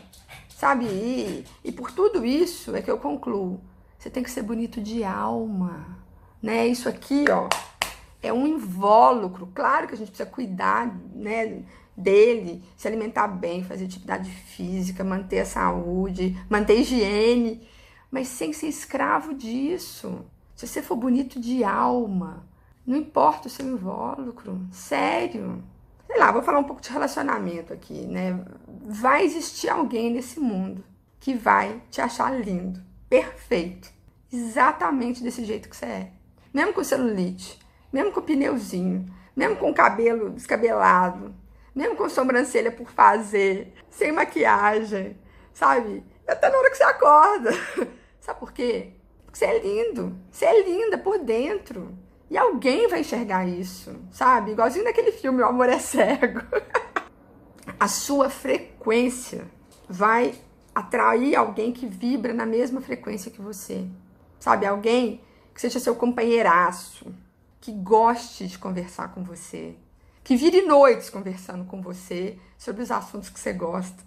Sabe? 0.58 0.86
E, 0.86 1.46
e 1.64 1.72
por 1.72 1.92
tudo 1.92 2.26
isso 2.26 2.76
é 2.76 2.82
que 2.82 2.90
eu 2.90 2.98
concluo. 2.98 3.62
Você 3.96 4.10
tem 4.10 4.24
que 4.24 4.32
ser 4.32 4.42
bonito 4.42 4.82
de 4.82 5.04
alma. 5.04 6.00
Né? 6.42 6.66
Isso 6.66 6.90
aqui, 6.90 7.26
ó, 7.30 7.48
é 8.24 8.34
um 8.34 8.48
invólucro. 8.48 9.52
Claro 9.54 9.88
que 9.88 9.94
a 9.94 9.98
gente 9.98 10.08
precisa 10.08 10.28
cuidar, 10.28 11.00
né? 11.14 11.64
dele, 11.96 12.64
se 12.76 12.88
alimentar 12.88 13.28
bem, 13.28 13.64
fazer 13.64 13.86
atividade 13.86 14.32
física, 14.32 15.04
manter 15.04 15.42
a 15.42 15.46
saúde, 15.46 16.36
manter 16.50 16.74
a 16.74 16.76
higiene, 16.78 17.62
mas 18.10 18.28
sem 18.28 18.52
ser 18.52 18.68
escravo 18.68 19.36
disso. 19.36 20.26
Se 20.56 20.68
você 20.68 20.82
for 20.82 20.96
bonito 20.96 21.40
de 21.40 21.64
alma, 21.64 22.48
não 22.84 22.98
importa 22.98 23.48
o 23.48 23.52
seu 23.52 23.68
invólucro, 23.68 24.60
sério 24.72 25.64
sei 26.08 26.18
lá, 26.18 26.32
vou 26.32 26.42
falar 26.42 26.60
um 26.60 26.64
pouco 26.64 26.82
de 26.82 26.90
relacionamento 26.90 27.74
aqui, 27.74 28.06
né? 28.08 28.44
Vai 28.86 29.24
existir 29.24 29.70
alguém 29.70 30.12
nesse 30.12 30.40
mundo 30.40 30.84
que 31.20 31.34
vai 31.34 31.82
te 31.92 32.02
achar 32.02 32.32
lindo, 32.32 32.82
perfeito, 33.10 33.90
exatamente 34.32 35.22
desse 35.22 35.44
jeito 35.44 35.70
que 35.70 35.76
você 35.76 35.86
é. 35.86 36.12
Mesmo 36.54 36.74
com 36.74 36.84
celulite, 36.84 37.60
mesmo 37.92 38.12
com 38.12 38.22
pneuzinho, 38.22 39.06
mesmo 39.36 39.58
com 39.58 39.74
cabelo 39.74 40.30
descabelado, 40.30 41.36
mesmo 41.76 41.96
com 41.96 42.10
sobrancelha 42.10 42.72
por 42.72 42.90
fazer, 42.90 43.74
sem 43.90 44.12
maquiagem, 44.12 45.18
sabe? 45.54 46.04
Até 46.28 46.50
na 46.50 46.58
hora 46.58 46.72
que 46.72 46.78
você 46.78 46.84
acorda. 46.84 47.52
Sabe 48.20 48.40
por 48.40 48.52
quê? 48.52 48.94
Porque 49.26 49.38
você 49.38 49.46
é 49.46 49.60
lindo, 49.60 50.18
você 50.32 50.46
é 50.46 50.64
linda 50.64 50.98
por 50.98 51.20
dentro. 51.20 51.98
E 52.30 52.38
alguém 52.38 52.88
vai 52.88 53.02
enxergar 53.02 53.46
isso, 53.48 53.96
sabe? 54.12 54.52
Igualzinho 54.52 54.84
naquele 54.84 55.12
filme 55.12 55.42
O 55.42 55.46
Amor 55.46 55.70
é 55.70 55.80
Cego. 55.80 56.42
a 57.80 57.88
sua 57.88 58.30
frequência 58.30 59.48
vai 59.88 60.36
atrair 60.76 61.36
alguém 61.36 61.72
que 61.72 61.88
vibra 61.88 62.34
na 62.34 62.46
mesma 62.46 62.82
frequência 62.82 63.32
que 63.32 63.42
você. 63.42 63.88
Sabe, 64.40 64.66
alguém 64.66 65.22
que 65.54 65.62
seja 65.62 65.80
seu 65.80 65.96
companheiraço, 65.96 67.12
que 67.60 67.72
goste 67.72 68.48
de 68.48 68.60
conversar 68.60 69.14
com 69.14 69.24
você, 69.24 69.76
que 70.24 70.36
vire 70.36 70.62
noites 70.62 71.10
conversando 71.10 71.66
com 71.66 71.82
você 71.82 72.38
sobre 72.58 72.84
os 72.84 72.92
assuntos 72.92 73.30
que 73.30 73.40
você 73.40 73.54
gosta, 73.54 74.04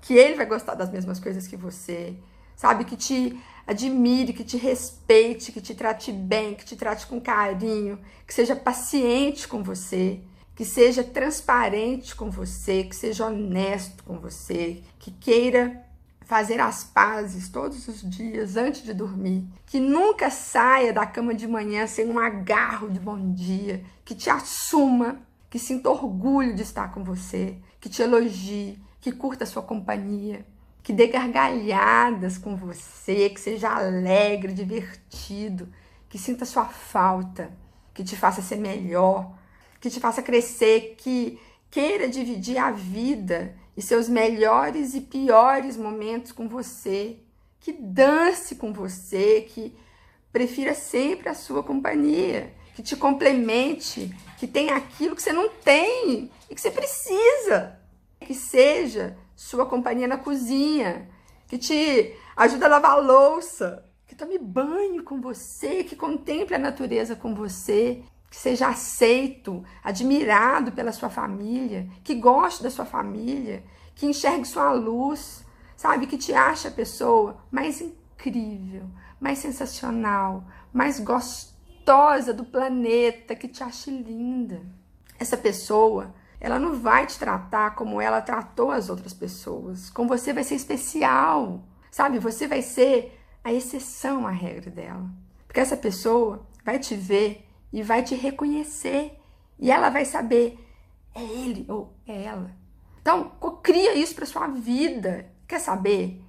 que 0.00 0.14
ele 0.14 0.34
vai 0.34 0.46
gostar 0.46 0.74
das 0.74 0.90
mesmas 0.90 1.20
coisas 1.20 1.46
que 1.46 1.56
você, 1.56 2.16
sabe, 2.56 2.84
que 2.84 2.96
te 2.96 3.40
admire, 3.66 4.32
que 4.32 4.44
te 4.44 4.56
respeite, 4.56 5.50
que 5.50 5.60
te 5.60 5.74
trate 5.74 6.12
bem, 6.12 6.54
que 6.54 6.64
te 6.64 6.76
trate 6.76 7.06
com 7.06 7.20
carinho, 7.20 7.98
que 8.26 8.32
seja 8.32 8.54
paciente 8.54 9.48
com 9.48 9.62
você, 9.62 10.20
que 10.54 10.64
seja 10.64 11.02
transparente 11.02 12.14
com 12.14 12.30
você, 12.30 12.84
que 12.84 12.94
seja 12.94 13.26
honesto 13.26 14.04
com 14.04 14.18
você, 14.18 14.82
que 14.98 15.10
queira 15.10 15.84
fazer 16.24 16.60
as 16.60 16.82
pazes 16.82 17.48
todos 17.48 17.86
os 17.86 18.08
dias 18.08 18.56
antes 18.56 18.82
de 18.82 18.92
dormir, 18.92 19.44
que 19.64 19.78
nunca 19.78 20.28
saia 20.28 20.92
da 20.92 21.06
cama 21.06 21.34
de 21.34 21.46
manhã 21.46 21.86
sem 21.86 22.08
um 22.08 22.18
agarro 22.18 22.90
de 22.90 22.98
bom 22.98 23.32
dia, 23.32 23.84
que 24.04 24.14
te 24.14 24.28
assuma, 24.28 25.20
que 25.48 25.58
sinta 25.58 25.88
orgulho 25.88 26.54
de 26.54 26.62
estar 26.62 26.92
com 26.92 27.04
você, 27.04 27.58
que 27.80 27.88
te 27.88 28.02
elogie, 28.02 28.78
que 29.00 29.12
curta 29.12 29.44
a 29.44 29.46
sua 29.46 29.62
companhia, 29.62 30.44
que 30.86 30.92
dê 30.92 31.08
gargalhadas 31.08 32.38
com 32.38 32.54
você, 32.54 33.28
que 33.28 33.40
seja 33.40 33.68
alegre, 33.68 34.52
divertido, 34.52 35.68
que 36.08 36.16
sinta 36.16 36.44
sua 36.44 36.64
falta, 36.64 37.50
que 37.92 38.04
te 38.04 38.14
faça 38.14 38.40
ser 38.40 38.54
melhor, 38.54 39.36
que 39.80 39.90
te 39.90 39.98
faça 39.98 40.22
crescer, 40.22 40.94
que 40.96 41.40
queira 41.72 42.08
dividir 42.08 42.58
a 42.58 42.70
vida 42.70 43.56
e 43.76 43.82
seus 43.82 44.08
melhores 44.08 44.94
e 44.94 45.00
piores 45.00 45.76
momentos 45.76 46.30
com 46.30 46.48
você, 46.48 47.16
que 47.58 47.72
dance 47.72 48.54
com 48.54 48.72
você, 48.72 49.40
que 49.40 49.76
prefira 50.32 50.72
sempre 50.72 51.28
a 51.28 51.34
sua 51.34 51.64
companhia, 51.64 52.54
que 52.76 52.82
te 52.84 52.94
complemente, 52.94 54.14
que 54.38 54.46
tenha 54.46 54.76
aquilo 54.76 55.16
que 55.16 55.22
você 55.22 55.32
não 55.32 55.48
tem 55.48 56.30
e 56.48 56.54
que 56.54 56.60
você 56.60 56.70
precisa, 56.70 57.76
que 58.20 58.34
seja 58.34 59.16
sua 59.36 59.66
companhia 59.66 60.08
na 60.08 60.16
cozinha, 60.16 61.08
que 61.46 61.58
te 61.58 62.16
ajuda 62.34 62.66
a 62.66 62.70
lavar 62.70 62.92
a 62.92 62.96
louça, 62.96 63.84
que 64.06 64.14
tome 64.14 64.38
banho 64.38 65.04
com 65.04 65.20
você, 65.20 65.84
que 65.84 65.94
contemple 65.94 66.54
a 66.54 66.58
natureza 66.58 67.14
com 67.14 67.34
você, 67.34 68.02
que 68.30 68.36
seja 68.36 68.68
aceito, 68.68 69.62
admirado 69.84 70.72
pela 70.72 70.90
sua 70.90 71.10
família, 71.10 71.88
que 72.02 72.14
goste 72.14 72.62
da 72.62 72.70
sua 72.70 72.86
família, 72.86 73.62
que 73.94 74.06
enxergue 74.06 74.46
sua 74.46 74.72
luz, 74.72 75.44
sabe? 75.76 76.06
Que 76.06 76.16
te 76.16 76.32
ache 76.32 76.66
a 76.66 76.70
pessoa 76.70 77.38
mais 77.50 77.80
incrível, 77.80 78.88
mais 79.20 79.38
sensacional, 79.38 80.44
mais 80.72 80.98
gostosa 80.98 82.32
do 82.32 82.44
planeta, 82.44 83.34
que 83.34 83.48
te 83.48 83.62
ache 83.62 83.90
linda. 83.90 84.62
Essa 85.18 85.36
pessoa 85.36 86.14
ela 86.46 86.60
não 86.60 86.78
vai 86.78 87.08
te 87.08 87.18
tratar 87.18 87.74
como 87.74 88.00
ela 88.00 88.22
tratou 88.22 88.70
as 88.70 88.88
outras 88.88 89.12
pessoas. 89.12 89.90
Com 89.90 90.06
você 90.06 90.32
vai 90.32 90.44
ser 90.44 90.54
especial, 90.54 91.64
sabe? 91.90 92.20
Você 92.20 92.46
vai 92.46 92.62
ser 92.62 93.20
a 93.42 93.52
exceção 93.52 94.24
à 94.24 94.30
regra 94.30 94.70
dela. 94.70 95.10
Porque 95.44 95.58
essa 95.58 95.76
pessoa 95.76 96.46
vai 96.64 96.78
te 96.78 96.94
ver 96.94 97.48
e 97.72 97.82
vai 97.82 98.04
te 98.04 98.14
reconhecer. 98.14 99.18
E 99.58 99.72
ela 99.72 99.90
vai 99.90 100.04
saber, 100.04 100.56
é 101.12 101.24
ele 101.24 101.66
ou 101.68 101.98
é 102.06 102.22
ela. 102.22 102.52
Então, 103.02 103.32
cria 103.60 103.96
isso 103.96 104.14
para 104.14 104.24
sua 104.24 104.46
vida. 104.46 105.28
Quer 105.48 105.58
saber? 105.58 106.22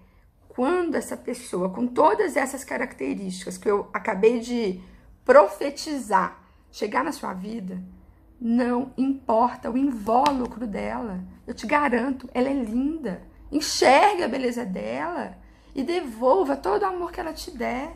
Quando 0.50 0.96
essa 0.96 1.16
pessoa, 1.16 1.70
com 1.70 1.86
todas 1.86 2.36
essas 2.36 2.64
características 2.64 3.56
que 3.56 3.70
eu 3.70 3.88
acabei 3.94 4.40
de 4.40 4.82
profetizar, 5.24 6.44
chegar 6.72 7.04
na 7.04 7.12
sua 7.12 7.36
vida, 7.36 7.80
não 8.40 8.94
importa 8.98 9.70
o 9.70 9.78
invólucro 9.78 10.68
dela. 10.68 11.24
Eu 11.46 11.54
te 11.54 11.66
garanto, 11.66 12.30
ela 12.34 12.50
é 12.50 12.54
linda. 12.54 13.28
Enxergue 13.52 14.24
a 14.24 14.28
beleza 14.28 14.66
dela 14.66 15.38
e 15.74 15.84
devolva 15.84 16.56
todo 16.56 16.84
o 16.84 16.86
amor 16.86 17.12
que 17.12 17.20
ela 17.20 17.34
te 17.34 17.52
der. 17.52 17.96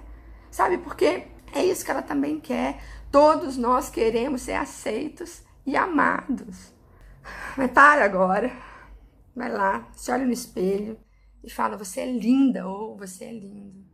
Sabe? 0.50 0.78
Porque 0.78 1.28
é 1.54 1.64
isso 1.64 1.86
que 1.86 1.92
ela 1.92 2.02
também 2.02 2.40
quer. 2.40 2.82
Todos 3.12 3.58
nós 3.58 3.90
queremos 3.90 4.42
ser 4.42 4.54
aceitos 4.54 5.44
e 5.66 5.76
amados. 5.76 6.74
Mas 7.58 7.72
para 7.72 8.04
agora. 8.06 8.52
Vai 9.36 9.50
lá, 9.50 9.88
se 9.94 10.12
olha 10.12 10.26
no 10.26 10.32
espelho 10.34 11.00
e 11.44 11.50
fala: 11.50 11.78
Você 11.78 12.02
é 12.02 12.12
linda 12.12 12.68
ou 12.68 12.98
você 12.98 13.26
é 13.26 13.32
lindo. 13.32 13.86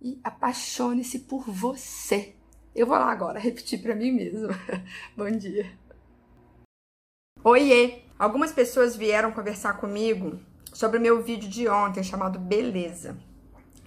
E 0.00 0.20
apaixone-se 0.22 1.20
por 1.20 1.50
você. 1.50 2.36
Eu 2.74 2.86
vou 2.86 2.96
lá 2.96 3.10
agora 3.10 3.38
repetir 3.40 3.82
para 3.82 3.94
mim 3.94 4.12
mesmo. 4.12 4.48
Bom 5.16 5.30
dia. 5.30 5.70
Oiê! 7.42 8.02
Algumas 8.18 8.52
pessoas 8.52 8.96
vieram 8.96 9.32
conversar 9.32 9.74
comigo 9.78 10.38
sobre 10.72 10.98
o 10.98 11.00
meu 11.00 11.22
vídeo 11.22 11.48
de 11.48 11.68
ontem 11.68 12.02
chamado 12.02 12.38
Beleza. 12.38 13.16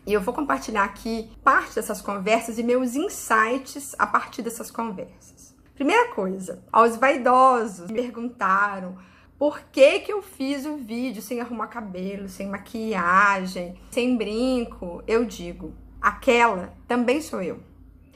E 0.06 0.12
eu 0.12 0.20
vou 0.20 0.34
compartilhar 0.34 0.84
aqui 0.84 1.32
parte 1.44 1.76
dessas 1.76 2.02
conversas 2.02 2.58
e 2.58 2.64
meus 2.64 2.96
insights 2.96 3.96
a 3.98 4.06
partir 4.06 4.42
dessas 4.42 4.70
conversas. 4.70 5.56
Primeira 5.76 6.14
coisa, 6.14 6.64
aos 6.72 6.98
vaidosos 6.98 7.90
me 7.90 8.02
perguntaram 8.02 8.98
por 9.40 9.62
que, 9.72 10.00
que 10.00 10.12
eu 10.12 10.22
fiz 10.22 10.66
o 10.66 10.78
vídeo 10.78 11.22
sem 11.22 11.40
arrumar 11.40 11.68
cabelo, 11.68 12.28
sem 12.28 12.50
maquiagem, 12.50 13.80
sem 13.92 14.18
brinco. 14.18 15.02
Eu 15.08 15.24
digo, 15.26 15.74
aquela 16.02 16.74
também 16.88 17.22
sou 17.22 17.42
eu. 17.42 17.73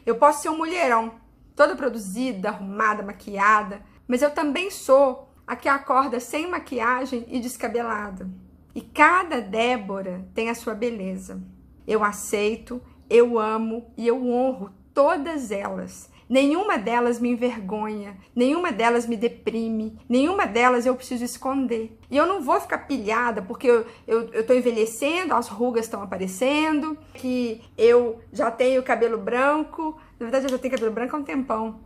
Eu 0.08 0.16
posso 0.16 0.42
ser 0.42 0.48
um 0.48 0.56
mulherão, 0.56 1.16
toda 1.54 1.76
produzida, 1.76 2.48
arrumada, 2.48 3.04
maquiada, 3.04 3.82
mas 4.08 4.22
eu 4.22 4.32
também 4.32 4.72
sou 4.72 5.28
a 5.46 5.54
que 5.54 5.68
acorda 5.68 6.18
sem 6.22 6.50
maquiagem 6.50 7.26
e 7.28 7.42
descabelada. 7.42 8.26
E 8.74 8.80
cada 8.80 9.42
Débora 9.42 10.26
tem 10.34 10.50
a 10.50 10.56
sua 10.56 10.74
beleza. 10.74 11.44
Eu 11.86 12.06
aceito, 12.06 12.82
eu 13.10 13.38
amo 13.38 13.92
e 13.98 14.08
eu 14.08 14.26
honro 14.26 14.72
todas 14.94 15.52
elas. 15.52 16.10
Nenhuma 16.30 16.78
delas 16.78 17.20
me 17.20 17.30
envergonha, 17.30 18.18
nenhuma 18.36 18.70
delas 18.70 19.08
me 19.08 19.16
deprime, 19.16 19.98
nenhuma 20.10 20.46
delas 20.46 20.86
eu 20.86 20.94
preciso 20.94 21.24
esconder. 21.24 21.98
E 22.12 22.18
eu 22.18 22.26
não 22.26 22.42
vou 22.42 22.60
ficar 22.60 22.80
pilhada 22.80 23.42
porque 23.42 23.68
eu, 23.68 23.86
eu, 24.06 24.30
eu 24.34 24.58
envelhecendo, 24.58 25.34
as 25.34 25.48
rugas 25.48 25.86
estão 25.86 26.02
aparecendo, 26.02 26.98
que 27.14 27.62
eu 27.78 28.20
já 28.34 28.52
tenho 28.52 28.84
cabelo 28.84 29.18
branco. 29.18 29.98
Na 30.20 30.26
verdade, 30.26 30.46
eu 30.46 30.50
já 30.50 30.58
tenho 30.58 30.74
cabelo 30.74 30.92
branco 30.92 31.16
há 31.16 31.20
um 31.20 31.24
tempão. 31.24 31.80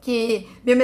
Que 0.00 0.48
meu, 0.64 0.76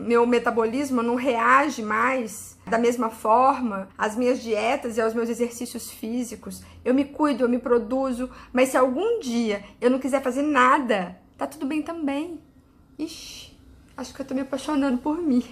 meu 0.00 0.26
metabolismo 0.26 1.02
não 1.02 1.14
reage 1.14 1.82
mais 1.82 2.58
da 2.66 2.78
mesma 2.78 3.10
forma 3.10 3.88
às 3.96 4.16
minhas 4.16 4.42
dietas 4.42 4.96
e 4.96 5.00
aos 5.00 5.14
meus 5.14 5.30
exercícios 5.30 5.90
físicos. 5.90 6.62
Eu 6.84 6.92
me 6.92 7.04
cuido, 7.04 7.44
eu 7.44 7.48
me 7.48 7.58
produzo, 7.58 8.28
mas 8.52 8.70
se 8.70 8.76
algum 8.76 9.20
dia 9.20 9.62
eu 9.80 9.88
não 9.88 10.00
quiser 10.00 10.20
fazer 10.20 10.42
nada, 10.42 11.16
tá 11.38 11.46
tudo 11.46 11.64
bem 11.64 11.80
também. 11.80 12.40
Ixi, 12.98 13.52
acho 13.96 14.14
que 14.14 14.22
eu 14.22 14.26
tô 14.26 14.34
me 14.34 14.40
apaixonando 14.40 14.98
por 14.98 15.18
mim. 15.18 15.44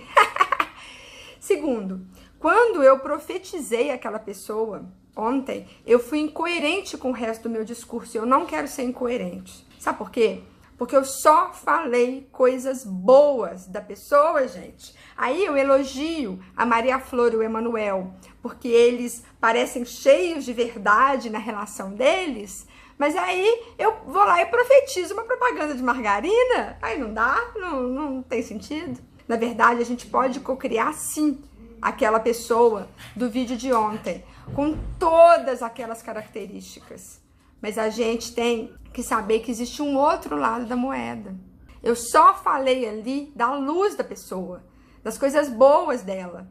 Segundo, 1.38 2.06
quando 2.38 2.82
eu 2.82 2.98
profetizei 2.98 3.90
aquela 3.90 4.18
pessoa 4.18 4.86
ontem, 5.14 5.68
eu 5.86 5.98
fui 5.98 6.20
incoerente 6.20 6.96
com 6.96 7.10
o 7.10 7.12
resto 7.12 7.44
do 7.44 7.50
meu 7.50 7.64
discurso. 7.64 8.16
Eu 8.16 8.24
não 8.24 8.46
quero 8.46 8.66
ser 8.66 8.84
incoerente. 8.84 9.66
Sabe 9.78 9.98
por 9.98 10.10
quê? 10.10 10.42
Porque 10.78 10.96
eu 10.96 11.04
só 11.04 11.52
falei 11.52 12.26
coisas 12.32 12.84
boas 12.84 13.66
da 13.66 13.80
pessoa, 13.80 14.48
gente. 14.48 14.94
Aí 15.16 15.44
eu 15.44 15.56
elogio 15.56 16.42
a 16.56 16.66
Maria 16.66 16.98
Flor 16.98 17.32
e 17.32 17.36
o 17.36 17.42
Emanuel, 17.42 18.12
porque 18.42 18.68
eles 18.68 19.22
parecem 19.40 19.84
cheios 19.84 20.44
de 20.44 20.52
verdade 20.52 21.30
na 21.30 21.38
relação 21.38 21.92
deles, 21.92 22.66
mas 22.98 23.16
aí 23.16 23.74
eu 23.78 23.96
vou 24.06 24.24
lá 24.24 24.40
e 24.42 24.46
profetizo 24.46 25.14
uma 25.14 25.24
propaganda 25.24 25.74
de 25.74 25.82
margarina. 25.82 26.78
Aí 26.80 26.98
não 26.98 27.12
dá, 27.12 27.40
não, 27.56 27.82
não 27.82 28.22
tem 28.22 28.42
sentido. 28.42 29.00
Na 29.26 29.36
verdade, 29.36 29.80
a 29.80 29.84
gente 29.84 30.06
pode 30.06 30.40
cocriar 30.40 30.94
sim 30.94 31.42
aquela 31.80 32.20
pessoa 32.20 32.88
do 33.14 33.28
vídeo 33.28 33.56
de 33.56 33.72
ontem, 33.72 34.24
com 34.54 34.76
todas 34.98 35.62
aquelas 35.62 36.02
características. 36.02 37.20
Mas 37.60 37.78
a 37.78 37.88
gente 37.88 38.34
tem 38.34 38.74
que 38.92 39.02
saber 39.02 39.40
que 39.40 39.50
existe 39.50 39.82
um 39.82 39.96
outro 39.96 40.36
lado 40.36 40.66
da 40.66 40.76
moeda. 40.76 41.34
Eu 41.82 41.96
só 41.96 42.34
falei 42.34 42.88
ali 42.88 43.32
da 43.34 43.54
luz 43.54 43.94
da 43.94 44.04
pessoa, 44.04 44.64
das 45.02 45.18
coisas 45.18 45.48
boas 45.48 46.02
dela. 46.02 46.48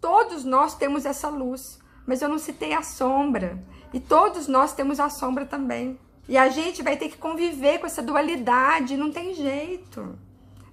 Todos 0.00 0.44
nós 0.44 0.74
temos 0.74 1.04
essa 1.04 1.28
luz, 1.28 1.78
mas 2.06 2.22
eu 2.22 2.28
não 2.28 2.38
citei 2.38 2.72
a 2.72 2.82
sombra. 2.82 3.62
E 3.92 4.00
todos 4.00 4.46
nós 4.46 4.72
temos 4.72 5.00
a 5.00 5.08
sombra 5.08 5.44
também. 5.44 5.98
E 6.28 6.38
a 6.38 6.48
gente 6.48 6.82
vai 6.82 6.96
ter 6.96 7.08
que 7.08 7.18
conviver 7.18 7.78
com 7.78 7.86
essa 7.86 8.02
dualidade, 8.02 8.96
não 8.96 9.10
tem 9.10 9.34
jeito. 9.34 10.18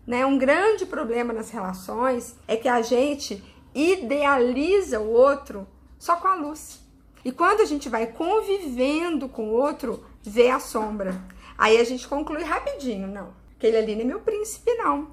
Né? 0.05 0.25
Um 0.25 0.37
grande 0.37 0.85
problema 0.85 1.33
nas 1.33 1.49
relações 1.49 2.35
é 2.47 2.55
que 2.55 2.69
a 2.69 2.81
gente 2.81 3.43
idealiza 3.73 4.99
o 4.99 5.11
outro 5.11 5.67
só 5.97 6.15
com 6.15 6.27
a 6.27 6.35
luz. 6.35 6.79
E 7.25 7.31
quando 7.31 7.61
a 7.61 7.65
gente 7.65 7.89
vai 7.89 8.07
convivendo 8.07 9.27
com 9.27 9.49
o 9.49 9.53
outro, 9.53 10.05
vê 10.21 10.49
a 10.49 10.59
sombra. 10.59 11.19
Aí 11.57 11.77
a 11.77 11.83
gente 11.83 12.07
conclui 12.07 12.43
rapidinho, 12.43 13.07
não. 13.07 13.33
Aquele 13.55 13.77
ali 13.77 13.95
não 13.95 14.01
é 14.01 14.05
meu 14.05 14.19
príncipe, 14.19 14.73
não. 14.75 15.09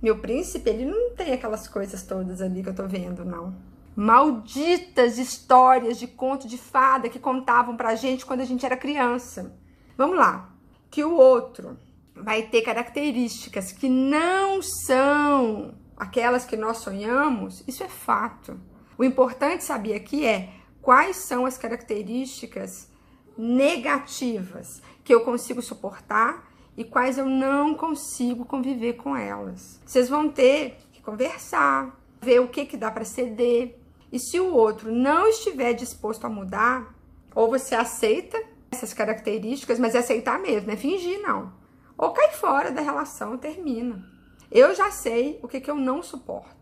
Meu 0.00 0.18
príncipe, 0.18 0.70
ele 0.70 0.84
não 0.84 1.10
tem 1.10 1.32
aquelas 1.32 1.66
coisas 1.66 2.04
todas 2.04 2.40
ali 2.40 2.62
que 2.62 2.68
eu 2.68 2.74
tô 2.74 2.86
vendo, 2.86 3.24
não. 3.24 3.54
Malditas 4.00 5.18
histórias 5.18 5.98
de 5.98 6.06
conto 6.06 6.46
de 6.46 6.56
fada 6.56 7.08
que 7.08 7.18
contavam 7.18 7.76
pra 7.76 7.96
gente 7.96 8.24
quando 8.24 8.42
a 8.42 8.44
gente 8.44 8.64
era 8.64 8.76
criança. 8.76 9.58
Vamos 9.96 10.16
lá. 10.16 10.52
Que 10.88 11.02
o 11.02 11.16
outro 11.16 11.76
vai 12.14 12.42
ter 12.42 12.62
características 12.62 13.72
que 13.72 13.88
não 13.88 14.62
são 14.62 15.74
aquelas 15.96 16.44
que 16.44 16.56
nós 16.56 16.76
sonhamos, 16.76 17.64
isso 17.66 17.82
é 17.82 17.88
fato. 17.88 18.60
O 18.96 19.02
importante 19.02 19.64
saber 19.64 19.96
aqui 19.96 20.24
é 20.24 20.52
quais 20.80 21.16
são 21.16 21.44
as 21.44 21.58
características 21.58 22.88
negativas 23.36 24.80
que 25.02 25.12
eu 25.12 25.24
consigo 25.24 25.60
suportar 25.60 26.48
e 26.76 26.84
quais 26.84 27.18
eu 27.18 27.26
não 27.26 27.74
consigo 27.74 28.44
conviver 28.44 28.92
com 28.92 29.16
elas. 29.16 29.80
Vocês 29.84 30.08
vão 30.08 30.28
ter 30.30 30.78
que 30.92 31.02
conversar, 31.02 32.00
ver 32.22 32.40
o 32.40 32.46
que 32.46 32.64
que 32.64 32.76
dá 32.76 32.92
para 32.92 33.04
ceder. 33.04 33.87
E 34.10 34.18
se 34.18 34.40
o 34.40 34.54
outro 34.54 34.92
não 34.92 35.28
estiver 35.28 35.74
disposto 35.74 36.24
a 36.24 36.30
mudar, 36.30 36.94
ou 37.34 37.48
você 37.48 37.74
aceita 37.74 38.42
essas 38.70 38.92
características, 38.92 39.78
mas 39.78 39.94
é 39.94 39.98
aceitar 39.98 40.38
mesmo, 40.38 40.70
é 40.70 40.76
fingir 40.76 41.20
não. 41.20 41.52
Ou 41.96 42.10
cai 42.10 42.30
fora 42.32 42.70
da 42.70 42.80
relação 42.80 43.36
termina. 43.36 44.04
Eu 44.50 44.74
já 44.74 44.90
sei 44.90 45.38
o 45.42 45.48
que, 45.48 45.60
que 45.60 45.70
eu 45.70 45.74
não 45.74 46.02
suporto. 46.02 46.56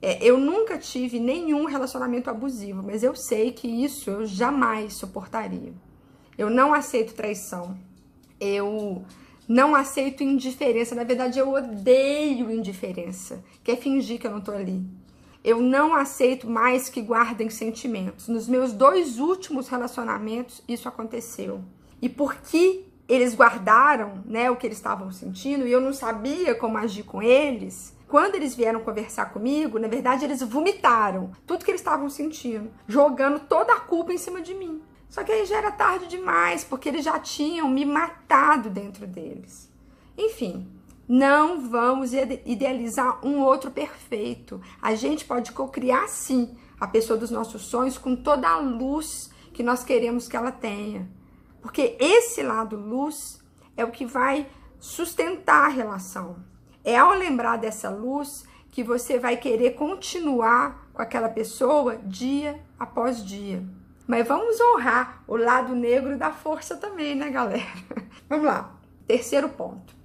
É, 0.00 0.22
eu 0.22 0.38
nunca 0.38 0.78
tive 0.78 1.18
nenhum 1.18 1.64
relacionamento 1.64 2.28
abusivo, 2.28 2.82
mas 2.82 3.02
eu 3.02 3.16
sei 3.16 3.52
que 3.52 3.66
isso 3.66 4.10
eu 4.10 4.26
jamais 4.26 4.94
suportaria. 4.94 5.72
Eu 6.36 6.50
não 6.50 6.74
aceito 6.74 7.14
traição. 7.14 7.76
Eu 8.38 9.04
não 9.48 9.74
aceito 9.74 10.22
indiferença. 10.22 10.94
Na 10.94 11.04
verdade, 11.04 11.38
eu 11.38 11.52
odeio 11.52 12.50
indiferença, 12.50 13.42
que 13.62 13.70
é 13.70 13.76
fingir 13.76 14.20
que 14.20 14.26
eu 14.26 14.30
não 14.30 14.40
tô 14.40 14.52
ali. 14.52 14.84
Eu 15.44 15.60
não 15.60 15.94
aceito 15.94 16.48
mais 16.48 16.88
que 16.88 17.02
guardem 17.02 17.50
sentimentos. 17.50 18.28
Nos 18.28 18.48
meus 18.48 18.72
dois 18.72 19.18
últimos 19.18 19.68
relacionamentos, 19.68 20.62
isso 20.66 20.88
aconteceu. 20.88 21.60
E 22.00 22.08
por 22.08 22.36
que 22.36 22.86
eles 23.06 23.34
guardaram 23.34 24.22
né, 24.24 24.50
o 24.50 24.56
que 24.56 24.66
eles 24.66 24.78
estavam 24.78 25.12
sentindo 25.12 25.66
e 25.66 25.72
eu 25.72 25.82
não 25.82 25.92
sabia 25.92 26.54
como 26.54 26.78
agir 26.78 27.02
com 27.02 27.22
eles, 27.22 27.94
quando 28.08 28.36
eles 28.36 28.54
vieram 28.54 28.80
conversar 28.80 29.32
comigo, 29.32 29.78
na 29.78 29.88
verdade 29.88 30.24
eles 30.24 30.40
vomitaram 30.40 31.32
tudo 31.46 31.64
que 31.64 31.70
eles 31.70 31.80
estavam 31.80 32.08
sentindo, 32.08 32.70
jogando 32.86 33.40
toda 33.40 33.74
a 33.74 33.80
culpa 33.80 34.12
em 34.12 34.18
cima 34.18 34.40
de 34.40 34.54
mim. 34.54 34.80
Só 35.08 35.22
que 35.22 35.30
aí 35.30 35.44
já 35.44 35.58
era 35.58 35.70
tarde 35.70 36.06
demais, 36.06 36.64
porque 36.64 36.88
eles 36.88 37.04
já 37.04 37.18
tinham 37.18 37.68
me 37.68 37.84
matado 37.84 38.70
dentro 38.70 39.06
deles. 39.06 39.70
Enfim, 40.16 40.66
não 41.08 41.68
vamos 41.68 42.12
idealizar 42.12 43.24
um 43.24 43.40
outro 43.42 43.70
perfeito. 43.70 44.60
A 44.80 44.94
gente 44.94 45.24
pode 45.24 45.52
cocriar 45.52 46.08
sim 46.08 46.56
a 46.80 46.86
pessoa 46.86 47.18
dos 47.18 47.30
nossos 47.30 47.62
sonhos 47.62 47.98
com 47.98 48.16
toda 48.16 48.48
a 48.48 48.58
luz 48.58 49.30
que 49.52 49.62
nós 49.62 49.84
queremos 49.84 50.28
que 50.28 50.36
ela 50.36 50.50
tenha. 50.50 51.08
Porque 51.60 51.96
esse 52.00 52.42
lado 52.42 52.76
luz 52.76 53.38
é 53.76 53.84
o 53.84 53.90
que 53.90 54.04
vai 54.04 54.46
sustentar 54.78 55.66
a 55.66 55.68
relação. 55.68 56.36
É 56.82 56.96
ao 56.96 57.14
lembrar 57.14 57.56
dessa 57.56 57.88
luz 57.88 58.44
que 58.70 58.82
você 58.82 59.18
vai 59.18 59.36
querer 59.36 59.70
continuar 59.74 60.88
com 60.92 61.00
aquela 61.00 61.28
pessoa 61.28 61.96
dia 61.96 62.60
após 62.78 63.24
dia. 63.24 63.64
Mas 64.06 64.26
vamos 64.26 64.60
honrar 64.60 65.22
o 65.26 65.36
lado 65.36 65.74
negro 65.74 66.18
da 66.18 66.30
força 66.30 66.76
também, 66.76 67.14
né, 67.14 67.30
galera? 67.30 67.64
Vamos 68.28 68.44
lá. 68.44 68.78
Terceiro 69.06 69.48
ponto. 69.48 70.03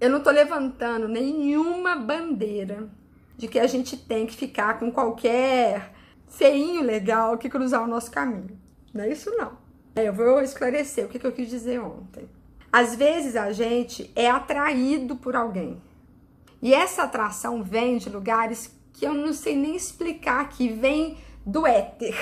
Eu 0.00 0.08
não 0.08 0.20
tô 0.20 0.30
levantando 0.30 1.06
nenhuma 1.06 1.94
bandeira 1.94 2.88
de 3.36 3.46
que 3.46 3.58
a 3.58 3.66
gente 3.66 3.98
tem 3.98 4.26
que 4.26 4.34
ficar 4.34 4.78
com 4.78 4.90
qualquer 4.90 5.92
feinho 6.26 6.82
legal 6.82 7.36
que 7.36 7.50
cruzar 7.50 7.82
o 7.82 7.86
nosso 7.86 8.10
caminho. 8.10 8.58
Não 8.94 9.04
é 9.04 9.10
isso 9.10 9.30
não. 9.36 9.58
Eu 9.94 10.14
vou 10.14 10.40
esclarecer 10.40 11.04
o 11.04 11.08
que 11.08 11.24
eu 11.24 11.32
quis 11.32 11.50
dizer 11.50 11.80
ontem. 11.80 12.28
Às 12.72 12.94
vezes 12.94 13.36
a 13.36 13.52
gente 13.52 14.10
é 14.16 14.30
atraído 14.30 15.16
por 15.16 15.36
alguém. 15.36 15.82
E 16.62 16.72
essa 16.72 17.02
atração 17.02 17.62
vem 17.62 17.98
de 17.98 18.08
lugares 18.08 18.74
que 18.94 19.06
eu 19.06 19.12
não 19.12 19.34
sei 19.34 19.54
nem 19.54 19.76
explicar, 19.76 20.48
que 20.48 20.68
vem 20.68 21.18
do 21.44 21.66
éter. 21.66 22.14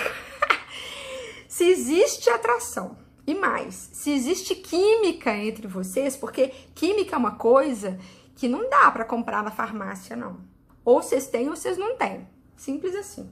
se 1.46 1.64
existe 1.64 2.28
atração, 2.30 2.96
e 3.28 3.34
mais, 3.34 3.90
se 3.92 4.10
existe 4.10 4.54
química 4.54 5.30
entre 5.36 5.66
vocês, 5.66 6.16
porque 6.16 6.48
química 6.74 7.14
é 7.14 7.18
uma 7.18 7.32
coisa 7.32 7.98
que 8.34 8.48
não 8.48 8.70
dá 8.70 8.90
para 8.90 9.04
comprar 9.04 9.42
na 9.42 9.50
farmácia, 9.50 10.16
não. 10.16 10.38
Ou 10.82 11.02
vocês 11.02 11.26
têm 11.26 11.46
ou 11.50 11.54
vocês 11.54 11.76
não 11.76 11.94
têm. 11.94 12.26
Simples 12.56 12.94
assim. 12.94 13.30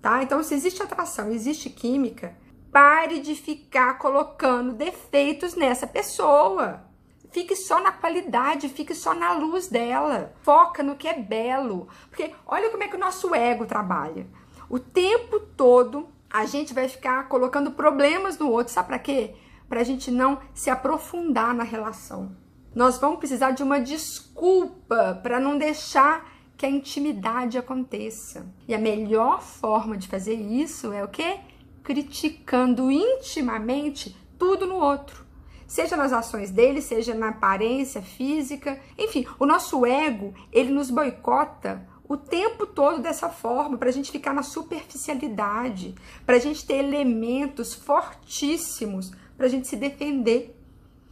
Tá? 0.00 0.22
Então, 0.22 0.42
se 0.42 0.54
existe 0.54 0.82
atração, 0.82 1.30
existe 1.30 1.68
química, 1.68 2.34
pare 2.72 3.20
de 3.20 3.34
ficar 3.34 3.98
colocando 3.98 4.72
defeitos 4.72 5.54
nessa 5.54 5.86
pessoa. 5.86 6.84
Fique 7.30 7.54
só 7.54 7.78
na 7.82 7.92
qualidade, 7.92 8.70
fique 8.70 8.94
só 8.94 9.12
na 9.12 9.34
luz 9.34 9.66
dela. 9.66 10.32
Foca 10.40 10.82
no 10.82 10.96
que 10.96 11.08
é 11.08 11.12
belo. 11.12 11.88
Porque 12.08 12.32
olha 12.46 12.70
como 12.70 12.84
é 12.84 12.88
que 12.88 12.96
o 12.96 12.98
nosso 12.98 13.34
ego 13.34 13.66
trabalha. 13.66 14.26
O 14.66 14.78
tempo 14.78 15.40
todo 15.40 16.08
a 16.36 16.44
gente 16.44 16.74
vai 16.74 16.86
ficar 16.86 17.28
colocando 17.28 17.70
problemas 17.70 18.36
no 18.38 18.50
outro. 18.50 18.72
Sabe 18.72 18.88
para 18.88 18.98
quê? 18.98 19.34
Para 19.68 19.80
a 19.80 19.84
gente 19.84 20.10
não 20.10 20.38
se 20.52 20.68
aprofundar 20.68 21.54
na 21.54 21.64
relação. 21.64 22.36
Nós 22.74 22.98
vamos 22.98 23.18
precisar 23.18 23.52
de 23.52 23.62
uma 23.62 23.80
desculpa 23.80 25.18
para 25.22 25.40
não 25.40 25.56
deixar 25.56 26.30
que 26.54 26.66
a 26.66 26.70
intimidade 26.70 27.56
aconteça. 27.56 28.46
E 28.68 28.74
a 28.74 28.78
melhor 28.78 29.40
forma 29.40 29.96
de 29.96 30.08
fazer 30.08 30.34
isso 30.34 30.92
é 30.92 31.02
o 31.02 31.08
quê? 31.08 31.38
Criticando 31.82 32.90
intimamente 32.90 34.14
tudo 34.38 34.66
no 34.66 34.76
outro 34.76 35.24
seja 35.66 35.96
nas 35.96 36.12
ações 36.12 36.50
dele, 36.50 36.80
seja 36.80 37.12
na 37.12 37.30
aparência 37.30 38.00
física, 38.00 38.80
enfim, 38.96 39.26
o 39.38 39.44
nosso 39.44 39.84
ego, 39.84 40.32
ele 40.52 40.70
nos 40.70 40.90
boicota 40.90 41.86
o 42.08 42.16
tempo 42.16 42.66
todo 42.66 43.02
dessa 43.02 43.28
forma, 43.28 43.76
para 43.76 43.88
a 43.88 43.92
gente 43.92 44.12
ficar 44.12 44.32
na 44.32 44.42
superficialidade, 44.42 45.94
para 46.24 46.36
a 46.36 46.38
gente 46.38 46.64
ter 46.64 46.74
elementos 46.74 47.74
fortíssimos 47.74 49.12
para 49.36 49.46
a 49.46 49.48
gente 49.48 49.68
se 49.68 49.76
defender. 49.76 50.58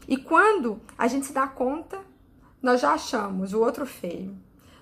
E 0.09 0.17
quando 0.17 0.81
a 0.97 1.07
gente 1.07 1.27
se 1.27 1.33
dá 1.33 1.47
conta, 1.47 2.01
nós 2.63 2.81
já 2.81 2.93
achamos 2.93 3.53
o 3.53 3.61
outro 3.61 3.87
feio, 3.87 4.37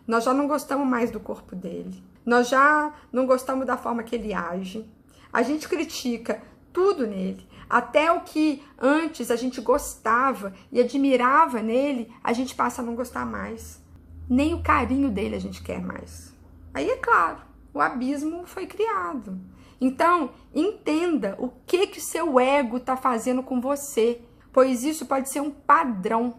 nós 0.06 0.24
já 0.24 0.32
não 0.32 0.46
gostamos 0.46 0.86
mais 0.86 1.10
do 1.10 1.20
corpo 1.20 1.56
dele, 1.56 2.02
nós 2.24 2.48
já 2.48 2.92
não 3.12 3.26
gostamos 3.26 3.66
da 3.66 3.76
forma 3.76 4.02
que 4.02 4.14
ele 4.14 4.32
age, 4.32 4.88
a 5.32 5.42
gente 5.42 5.68
critica 5.68 6.42
tudo 6.72 7.06
nele. 7.06 7.46
Até 7.68 8.12
o 8.12 8.20
que 8.20 8.62
antes 8.78 9.30
a 9.30 9.36
gente 9.36 9.60
gostava 9.60 10.52
e 10.70 10.80
admirava 10.80 11.62
nele, 11.62 12.12
a 12.22 12.32
gente 12.32 12.54
passa 12.54 12.82
a 12.82 12.84
não 12.84 12.94
gostar 12.94 13.24
mais. 13.24 13.81
Nem 14.28 14.54
o 14.54 14.62
carinho 14.62 15.10
dele 15.10 15.36
a 15.36 15.40
gente 15.40 15.62
quer 15.62 15.80
mais. 15.80 16.32
Aí 16.72 16.88
é 16.88 16.96
claro, 16.96 17.38
o 17.74 17.80
abismo 17.80 18.46
foi 18.46 18.66
criado. 18.66 19.38
Então, 19.80 20.30
entenda 20.54 21.36
o 21.38 21.50
que 21.66 21.88
que 21.88 22.00
seu 22.00 22.38
ego 22.38 22.76
está 22.76 22.96
fazendo 22.96 23.42
com 23.42 23.60
você, 23.60 24.20
pois 24.52 24.84
isso 24.84 25.06
pode 25.06 25.28
ser 25.28 25.40
um 25.40 25.50
padrão, 25.50 26.36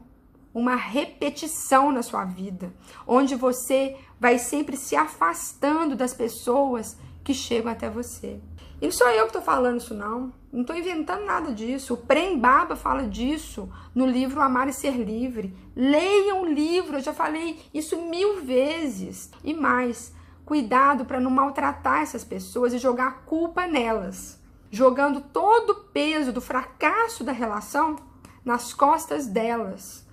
uma 0.54 0.76
repetição 0.76 1.91
na 1.91 2.02
sua 2.02 2.24
vida, 2.24 2.74
onde 3.06 3.36
você 3.36 3.98
vai 4.19 4.39
sempre 4.39 4.78
se 4.78 4.96
afastando 4.96 5.96
das 5.96 6.13
pessoas 6.13 6.98
que 7.24 7.34
chegam 7.34 7.72
até 7.72 7.89
você. 7.89 8.39
E 8.84 8.91
sou 8.91 9.08
eu 9.08 9.22
que 9.22 9.30
estou 9.30 9.41
falando 9.41 9.80
isso, 9.80 9.93
não. 9.93 10.34
Não 10.52 10.60
estou 10.60 10.76
inventando 10.76 11.24
nada 11.24 11.54
disso. 11.54 11.93
O 11.93 11.98
Prem 11.98 12.38
Baba 12.38 12.76
fala 12.76 13.08
disso 13.08 13.72
no 13.96 14.06
livro 14.06 14.41
Amar 14.41 14.67
e 14.67 14.74
Ser 14.74 14.98
Livre. 14.98 15.56
Leiam 15.74 16.41
o 16.41 16.46
livro, 16.46 16.98
eu 16.98 17.02
já 17.02 17.13
falei 17.13 17.62
isso 17.74 17.96
mil 18.02 18.41
vezes. 18.41 19.32
E 19.41 19.54
mais, 19.54 20.13
cuidado 20.43 21.06
para 21.06 21.22
não 21.22 21.32
maltratar 21.32 22.02
essas 22.02 22.26
pessoas 22.26 22.74
e 22.74 22.78
jogar 22.78 23.08
a 23.08 23.12
culpa 23.12 23.65
nelas. 23.65 24.38
Jogando 24.69 25.22
todo 25.22 25.69
o 25.69 25.84
peso 25.86 26.34
do 26.34 26.41
fracasso 26.41 27.24
da 27.24 27.32
relação 27.32 27.96
nas 28.43 28.74
costas 28.74 29.28
delas. 29.28 30.06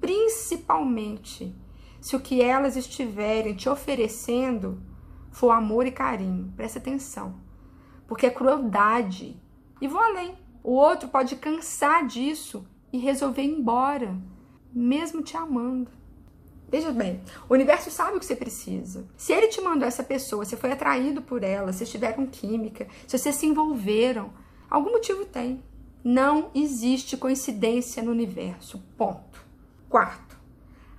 Principalmente 0.00 1.54
se 2.00 2.16
o 2.16 2.20
que 2.20 2.42
elas 2.42 2.76
estiverem 2.76 3.54
te 3.54 3.68
oferecendo 3.68 4.82
for 5.30 5.52
amor 5.52 5.86
e 5.86 5.92
carinho. 5.92 6.52
Presta 6.56 6.80
atenção 6.80 7.48
porque 8.10 8.26
é 8.26 8.30
crueldade. 8.30 9.40
E 9.80 9.86
vou 9.88 10.02
além. 10.02 10.36
O 10.62 10.72
outro 10.72 11.08
pode 11.08 11.36
cansar 11.36 12.06
disso 12.06 12.66
e 12.92 12.98
resolver 12.98 13.40
ir 13.40 13.58
embora, 13.58 14.14
mesmo 14.70 15.22
te 15.22 15.38
amando. 15.38 15.90
Veja 16.68 16.92
bem, 16.92 17.22
o 17.48 17.54
universo 17.54 17.90
sabe 17.90 18.16
o 18.16 18.20
que 18.20 18.26
você 18.26 18.36
precisa. 18.36 19.06
Se 19.16 19.32
ele 19.32 19.48
te 19.48 19.62
mandou 19.62 19.88
essa 19.88 20.02
pessoa, 20.02 20.44
você 20.44 20.56
foi 20.56 20.72
atraído 20.72 21.22
por 21.22 21.42
ela, 21.42 21.72
vocês 21.72 21.88
tiveram 21.88 22.26
química, 22.26 22.86
se 23.06 23.16
vocês 23.16 23.36
se 23.36 23.46
envolveram, 23.46 24.30
Algum 24.70 24.92
motivo 24.92 25.24
tem. 25.24 25.62
Não 26.02 26.50
existe 26.54 27.16
coincidência 27.16 28.02
no 28.02 28.12
universo. 28.12 28.78
Ponto. 28.96 29.44
Quarto, 29.88 30.38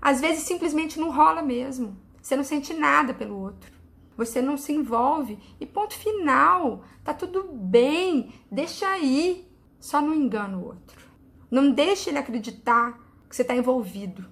às 0.02 0.20
vezes 0.20 0.44
simplesmente 0.44 1.00
não 1.00 1.10
rola 1.10 1.42
mesmo. 1.42 1.96
Você 2.22 2.36
não 2.36 2.44
sente 2.44 2.74
nada 2.74 3.14
pelo 3.14 3.40
outro. 3.40 3.72
Você 4.18 4.42
não 4.42 4.58
se 4.58 4.72
envolve 4.72 5.40
e 5.60 5.66
ponto 5.66 5.94
final. 5.96 6.84
Tá 7.04 7.14
tudo 7.14 7.44
bem, 7.52 8.34
deixa 8.52 8.88
aí. 8.88 9.48
Só 9.80 10.02
não 10.02 10.14
engana 10.14 10.58
o 10.58 10.66
outro. 10.66 11.10
Não 11.50 11.72
deixe 11.72 12.10
ele 12.10 12.20
acreditar 12.20 13.00
que 13.28 13.36
você 13.36 13.42
está 13.42 13.56
envolvido, 13.56 14.26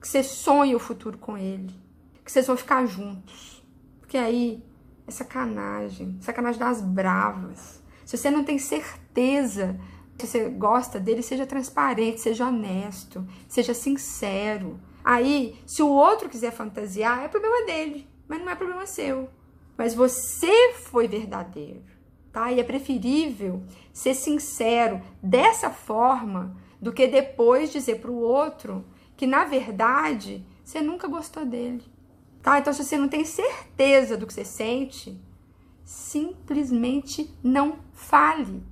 que 0.00 0.08
você 0.08 0.22
sonha 0.22 0.76
o 0.76 0.80
futuro 0.80 1.18
com 1.18 1.36
ele, 1.36 1.74
que 2.24 2.30
vocês 2.30 2.46
vão 2.46 2.56
ficar 2.56 2.86
juntos. 2.86 3.62
Porque 4.00 4.16
aí 4.16 4.64
é 5.06 5.10
sacanagem, 5.10 6.16
sacanagem 6.20 6.58
das 6.58 6.80
bravas. 6.80 7.82
Se 8.04 8.16
você 8.16 8.30
não 8.30 8.44
tem 8.44 8.58
certeza 8.58 9.78
se 10.18 10.26
você 10.26 10.48
gosta 10.48 10.98
dele, 10.98 11.22
seja 11.22 11.44
transparente, 11.44 12.20
seja 12.20 12.48
honesto, 12.48 13.26
seja 13.46 13.74
sincero. 13.74 14.80
Aí, 15.04 15.60
se 15.66 15.82
o 15.82 15.88
outro 15.88 16.28
quiser 16.28 16.52
fantasiar, 16.52 17.22
é 17.22 17.28
problema 17.28 17.66
dele, 17.66 18.08
mas 18.28 18.40
não 18.40 18.50
é 18.50 18.54
problema 18.54 18.86
seu. 18.86 19.28
Mas 19.76 19.94
você 19.94 20.72
foi 20.74 21.06
verdadeiro, 21.06 21.84
tá? 22.32 22.50
E 22.52 22.60
é 22.60 22.64
preferível 22.64 23.62
ser 23.92 24.14
sincero 24.14 25.00
dessa 25.22 25.70
forma 25.70 26.56
do 26.80 26.92
que 26.92 27.06
depois 27.06 27.72
dizer 27.72 28.00
para 28.00 28.10
o 28.10 28.20
outro 28.20 28.84
que 29.16 29.26
na 29.26 29.44
verdade 29.44 30.44
você 30.62 30.80
nunca 30.80 31.08
gostou 31.08 31.44
dele. 31.44 31.82
Tá? 32.42 32.58
Então, 32.58 32.72
se 32.72 32.84
você 32.84 32.96
não 32.96 33.08
tem 33.08 33.24
certeza 33.24 34.16
do 34.16 34.26
que 34.26 34.32
você 34.32 34.44
sente, 34.44 35.20
simplesmente 35.84 37.28
não 37.42 37.78
fale, 37.92 38.62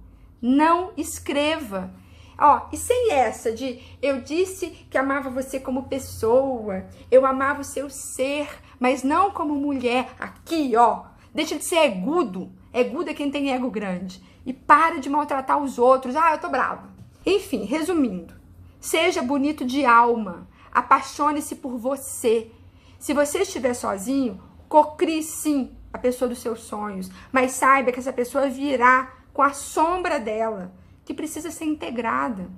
não 0.40 0.92
escreva. 0.96 1.92
Ó, 2.38 2.68
e 2.72 2.76
sem 2.76 3.12
essa 3.12 3.52
de 3.52 3.80
eu 4.02 4.20
disse 4.20 4.68
que 4.90 4.98
amava 4.98 5.30
você 5.30 5.58
como 5.58 5.88
pessoa, 5.88 6.86
eu 7.10 7.24
amava 7.24 7.60
o 7.60 7.64
seu 7.64 7.88
ser, 7.88 8.48
mas 8.84 9.02
não 9.02 9.30
como 9.30 9.54
mulher. 9.54 10.14
Aqui, 10.20 10.76
ó, 10.76 11.04
deixa 11.32 11.56
de 11.56 11.64
ser 11.64 11.86
egudo. 11.86 12.52
Egudo 12.70 13.08
é 13.08 13.14
quem 13.14 13.30
tem 13.30 13.50
ego 13.50 13.70
grande. 13.70 14.22
E 14.44 14.52
para 14.52 15.00
de 15.00 15.08
maltratar 15.08 15.56
os 15.56 15.78
outros. 15.78 16.14
Ah, 16.14 16.32
eu 16.32 16.38
tô 16.38 16.50
brava. 16.50 16.92
Enfim, 17.24 17.64
resumindo, 17.64 18.34
seja 18.78 19.22
bonito 19.22 19.64
de 19.64 19.86
alma, 19.86 20.46
apaixone-se 20.70 21.56
por 21.56 21.78
você. 21.78 22.50
Se 22.98 23.14
você 23.14 23.38
estiver 23.38 23.72
sozinho, 23.72 24.38
cocrie 24.68 25.22
sim 25.22 25.74
a 25.90 25.96
pessoa 25.96 26.28
dos 26.28 26.40
seus 26.40 26.60
sonhos, 26.60 27.10
mas 27.32 27.52
saiba 27.52 27.90
que 27.90 28.00
essa 28.00 28.12
pessoa 28.12 28.50
virá 28.50 29.14
com 29.32 29.40
a 29.40 29.54
sombra 29.54 30.20
dela, 30.20 30.74
que 31.06 31.14
precisa 31.14 31.50
ser 31.50 31.64
integrada. 31.64 32.50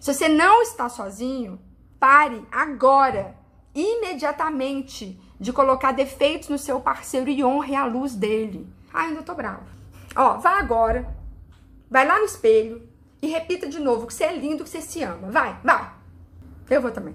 Se 0.00 0.12
você 0.12 0.28
não 0.28 0.62
está 0.62 0.88
sozinho, 0.88 1.60
pare 2.00 2.44
agora, 2.50 3.36
imediatamente, 3.72 5.20
de 5.38 5.52
colocar 5.52 5.92
defeitos 5.92 6.48
no 6.48 6.58
seu 6.58 6.80
parceiro 6.80 7.30
e 7.30 7.44
honre 7.44 7.74
a 7.74 7.84
luz 7.84 8.14
dele. 8.14 8.66
Ai, 8.92 9.08
ainda 9.08 9.22
tô 9.22 9.34
brava. 9.34 9.66
Ó, 10.14 10.38
vá 10.38 10.58
agora, 10.58 11.08
vai 11.90 12.06
lá 12.06 12.18
no 12.18 12.24
espelho, 12.24 12.88
e 13.24 13.26
repita 13.26 13.66
de 13.66 13.80
novo 13.80 14.06
que 14.06 14.12
você 14.12 14.24
é 14.24 14.36
lindo, 14.36 14.64
que 14.64 14.70
você 14.70 14.82
se 14.82 15.02
ama. 15.02 15.30
Vai, 15.30 15.58
vai. 15.64 15.90
Eu 16.68 16.82
vou 16.82 16.90
também. 16.90 17.14